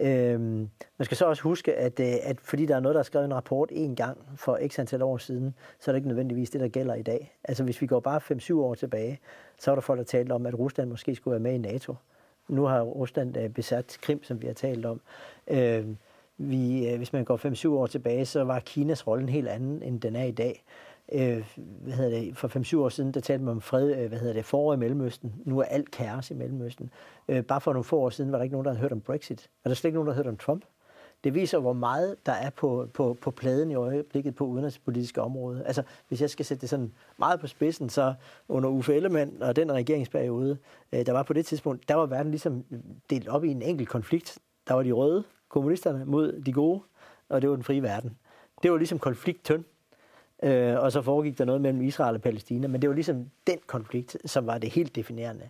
[0.00, 3.04] Øhm, man skal så også huske, at, øh, at fordi der er noget, der er
[3.04, 6.50] skrevet en rapport en gang for x antal år siden, så er det ikke nødvendigvis
[6.50, 7.36] det, der gælder i dag.
[7.44, 9.18] Altså hvis vi går bare 5-7 år tilbage,
[9.58, 11.94] så var der folk, der talte om, at Rusland måske skulle være med i NATO.
[12.48, 15.00] Nu har Rusland øh, besat Krim, som vi har talt om.
[15.48, 15.96] Øhm,
[16.38, 19.82] vi, øh, hvis man går 5-7 år tilbage, så var Kinas rolle en helt anden,
[19.82, 20.64] end den er i dag
[21.12, 24.18] øh, hvad hedder det, for 5-7 år siden, der talte man om fred, øh, hvad
[24.18, 25.34] hedder det, forår i Mellemøsten.
[25.44, 26.90] Nu er alt kaos i Mellemøsten.
[27.28, 29.00] Øh, bare for nogle få år siden var der ikke nogen, der havde hørt om
[29.00, 29.50] Brexit.
[29.64, 30.64] Og der er slet ikke nogen, der havde hørt om Trump.
[31.24, 35.64] Det viser, hvor meget der er på, på, på pladen i øjeblikket på udenrigspolitiske område.
[35.66, 38.14] Altså, hvis jeg skal sætte det sådan meget på spidsen, så
[38.48, 40.58] under Uffe Ellemann og den regeringsperiode,
[40.92, 42.64] øh, der var på det tidspunkt, der var verden ligesom
[43.10, 44.38] delt op i en enkelt konflikt.
[44.68, 46.80] Der var de røde, kommunisterne, mod de gode,
[47.28, 48.18] og det var den frie verden.
[48.62, 49.64] Det var ligesom konflikt tynd.
[50.42, 53.58] Øh, og så foregik der noget mellem Israel og Palæstina, men det var ligesom den
[53.66, 55.48] konflikt, som var det helt definerende.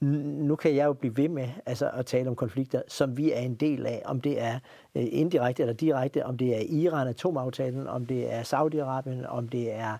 [0.00, 3.38] Nu kan jeg jo blive ved med altså, at tale om konflikter, som vi er
[3.38, 4.58] en del af, om det er
[4.94, 9.72] øh, indirekte eller direkte, om det er Iran, atomaftalen, om det er Saudi-Arabien, om det
[9.72, 9.96] er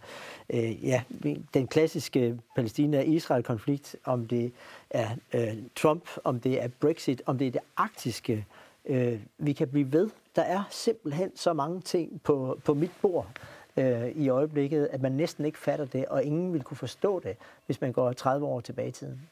[0.51, 1.03] øh, ja,
[1.55, 4.53] den klassiske Palæstina-Israel-konflikt, om det
[4.91, 8.47] er øh, Trump, om det er Brexit, om det er det arktiske.
[8.85, 10.11] Øh, vi kan blive ved.
[10.37, 13.27] Der er simpelthen så mange ting på, på mit bord,
[13.79, 17.37] øh, i øjeblikket, at man næsten ikke fatter det, og ingen vil kunne forstå det,
[17.67, 19.29] hvis man går 30 år tilbage i tiden.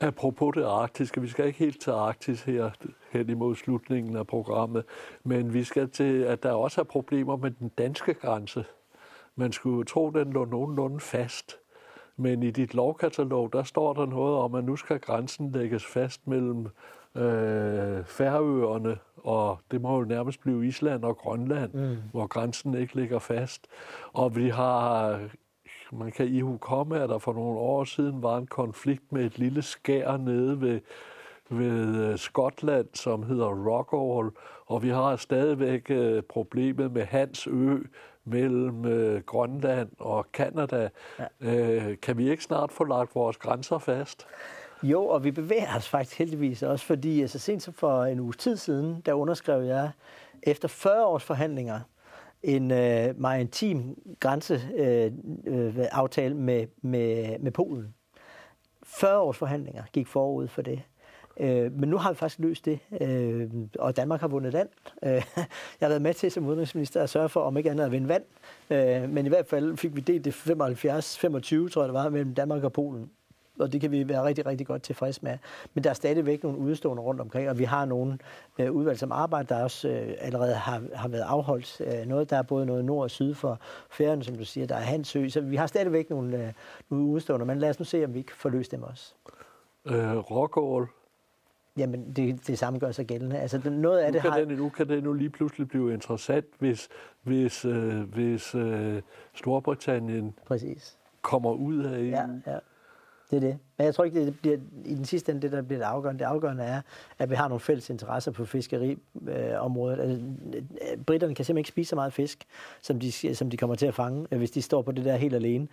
[0.00, 2.70] Apropos det arktiske, vi skal ikke helt til Arktis her
[3.10, 4.84] hen imod slutningen af programmet,
[5.24, 8.64] men vi skal til, at der også er problemer med den danske grænse.
[9.36, 11.56] Man skulle jo tro, den lå nogenlunde fast.
[12.16, 16.26] Men i dit lovkatalog, der står der noget om, at nu skal grænsen lægges fast
[16.26, 16.68] mellem
[17.16, 21.96] øh, Færøerne, og det må jo nærmest blive Island og Grønland, mm.
[22.12, 23.66] hvor grænsen ikke ligger fast.
[24.12, 25.20] Og vi har,
[25.92, 29.38] man kan i komme, at der for nogle år siden var en konflikt med et
[29.38, 30.80] lille skær nede ved,
[31.50, 34.30] ved øh, Skotland, som hedder Rockall,
[34.66, 37.78] og vi har stadigvæk øh, problemet med Hans Ø
[38.24, 40.88] mellem øh, Grønland og Kanada.
[41.18, 41.26] Ja.
[41.40, 44.26] Øh, kan vi ikke snart få lagt vores grænser fast?
[44.82, 48.20] Jo, og vi bevæger os faktisk heldigvis også, fordi øh, så sent som for en
[48.20, 49.90] uges tid siden, der underskrev jeg
[50.42, 51.80] efter 40 års forhandlinger
[52.42, 57.94] en øh, maritim grænseaftale øh, øh med, med, med Polen.
[58.82, 60.82] 40 års forhandlinger gik forud for det.
[61.40, 64.68] Øh, men nu har vi faktisk løst det, øh, og Danmark har vundet land.
[65.02, 65.46] Øh, jeg
[65.80, 68.22] har været med til som udenrigsminister at sørge for, om ikke andet at vinde vand.
[68.70, 72.34] Øh, men i hvert fald fik vi delt det 75-25, tror jeg det var, mellem
[72.34, 73.10] Danmark og Polen
[73.60, 75.38] og det kan vi være rigtig, rigtig godt tilfreds med.
[75.74, 78.18] Men der er stadigvæk nogle udstående rundt omkring, og vi har nogle
[78.58, 81.80] øh, udvalg som arbejde, der også øh, allerede har, har været afholdt.
[81.80, 83.58] Øh, noget, der er både noget nord og syd for
[83.90, 86.52] færden, som du siger, der er Hansø, så vi har stadigvæk nogle, øh,
[86.90, 89.14] nogle udstående, men lad os nu se, om vi kan få løst dem også.
[89.86, 90.86] Øh, Rockall,
[91.76, 93.38] Jamen, det, det samme gør sig gældende.
[93.38, 94.38] Altså, noget af nu det kan har...
[94.38, 96.88] Den, nu kan det nu lige pludselig blive interessant, hvis,
[97.22, 99.02] hvis, øh, hvis øh,
[99.34, 100.98] Storbritannien Præcis.
[101.22, 102.04] kommer ud af EU.
[102.04, 102.58] Ja, ja.
[103.30, 103.58] Det er det.
[103.76, 106.18] Men jeg tror ikke, det bliver i den sidste ende det, der bliver det afgørende.
[106.18, 106.80] Det afgørende er,
[107.18, 109.98] at vi har nogle fælles interesser på fiskeriområdet.
[109.98, 110.24] Øh, altså,
[111.06, 112.44] britterne kan simpelthen ikke spise så meget fisk,
[112.82, 115.16] som de, som de kommer til at fange, øh, hvis de står på det der
[115.16, 115.68] helt alene.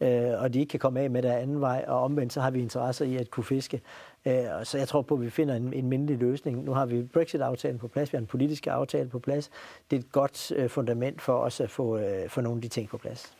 [0.00, 1.84] Øh, og de ikke kan komme af med der anden vej.
[1.88, 3.80] Og omvendt, så har vi interesser i at kunne fiske.
[4.26, 6.64] Øh, så jeg tror på, at vi finder en, en mindelig løsning.
[6.64, 9.50] Nu har vi Brexit-aftalen på plads, vi har en politisk aftale på plads.
[9.90, 12.68] Det er et godt øh, fundament for os at få, øh, få nogle af de
[12.68, 13.36] ting på plads.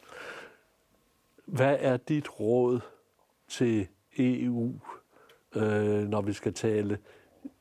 [1.47, 2.81] Hvad er dit råd
[3.53, 3.89] til
[4.19, 4.73] EU,
[5.57, 6.99] øh, når vi skal tale.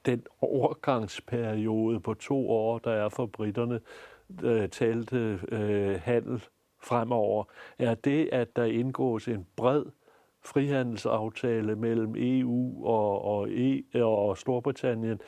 [0.06, 3.80] Den overgangsperiode på to år, der er for britterne,
[4.44, 6.44] øh, talte øh, handel
[6.84, 7.44] fremover,
[7.80, 9.86] er det, at der indgås en bred
[10.44, 15.22] frihandelsaftale mellem EU og, og, e, og Storbritannien,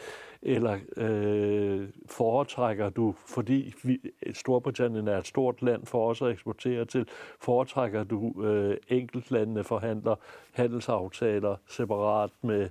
[0.46, 4.00] eller øh, foretrækker du, fordi vi,
[4.34, 7.08] Storbritannien er et stort land for os at eksportere til,
[7.39, 10.16] foretrækker du øh, enkeltlandene forhandler
[10.52, 12.70] handelsaftaler separat med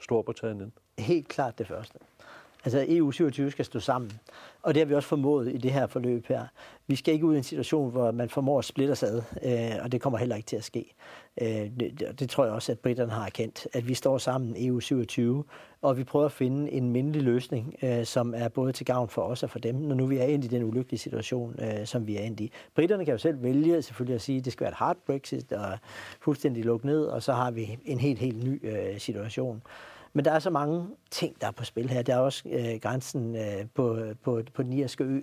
[0.00, 0.72] Storbritannien?
[0.98, 1.98] Helt klart det første.
[2.64, 4.12] Altså EU 27 skal stå sammen.
[4.62, 6.46] Og det har vi også formået i det her forløb her.
[6.86, 9.84] Vi skal ikke ud i en situation, hvor man formår at splitte os ad, øh,
[9.84, 10.94] og det kommer heller ikke til at ske.
[11.40, 14.80] Øh, det, det tror jeg også, at britterne har erkendt, at vi står sammen EU
[14.80, 15.44] 27,
[15.82, 19.22] og vi prøver at finde en mindelig løsning, øh, som er både til gavn for
[19.22, 22.06] os og for dem, når nu vi er endt i den ulykkelige situation, øh, som
[22.06, 22.52] vi er endt i.
[22.74, 25.52] Britterne kan jo selv vælge selvfølgelig at sige, at det skal være et hard Brexit
[25.52, 25.78] og
[26.20, 29.62] fuldstændig lukke ned, og så har vi en helt, helt ny øh, situation.
[30.16, 32.02] Men der er så mange ting, der er på spil her.
[32.02, 35.20] Der er også øh, grænsen øh, på, på, på den irske ø,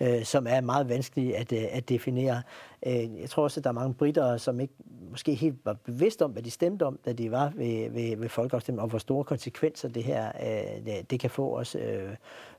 [0.00, 2.42] øh, som er meget vanskelig at, øh, at definere.
[2.86, 4.74] Øh, jeg tror også, at der er mange britter, som ikke
[5.10, 8.28] måske helt var bevidst om, hvad de stemte om, da de var ved, ved, ved
[8.28, 12.10] folkeafstemningen, og hvor store konsekvenser det her øh, det, det kan få os øh,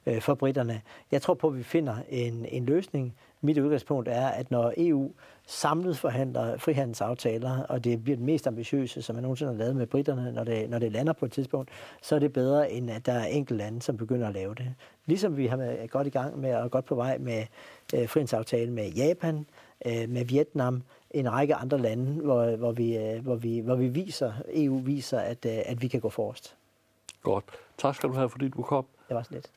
[0.05, 0.81] øh, for britterne.
[1.11, 3.15] Jeg tror på, at vi finder en, en løsning.
[3.45, 5.11] Mit udgangspunkt er, at når EU
[5.47, 9.87] samlet forhandler frihandelsaftaler, og det bliver det mest ambitiøse, som man nogensinde har lavet med
[9.87, 11.69] britterne, når det, når det lander på et tidspunkt,
[12.01, 14.73] så er det bedre, end at der er enkelte lande, som begynder at lave det.
[15.05, 17.45] Ligesom vi har været godt i gang med og godt på vej med
[17.95, 19.45] øh, frihandelsaftalen med Japan,
[19.85, 23.87] øh, med Vietnam, en række andre lande, hvor, hvor, vi, øh, hvor, vi, hvor vi
[23.87, 26.55] viser, EU viser, at, øh, at vi kan gå forrest.
[27.21, 27.45] Godt.
[27.77, 28.85] Tak skal du have, fordi du kom.
[29.07, 29.51] Det var så lidt.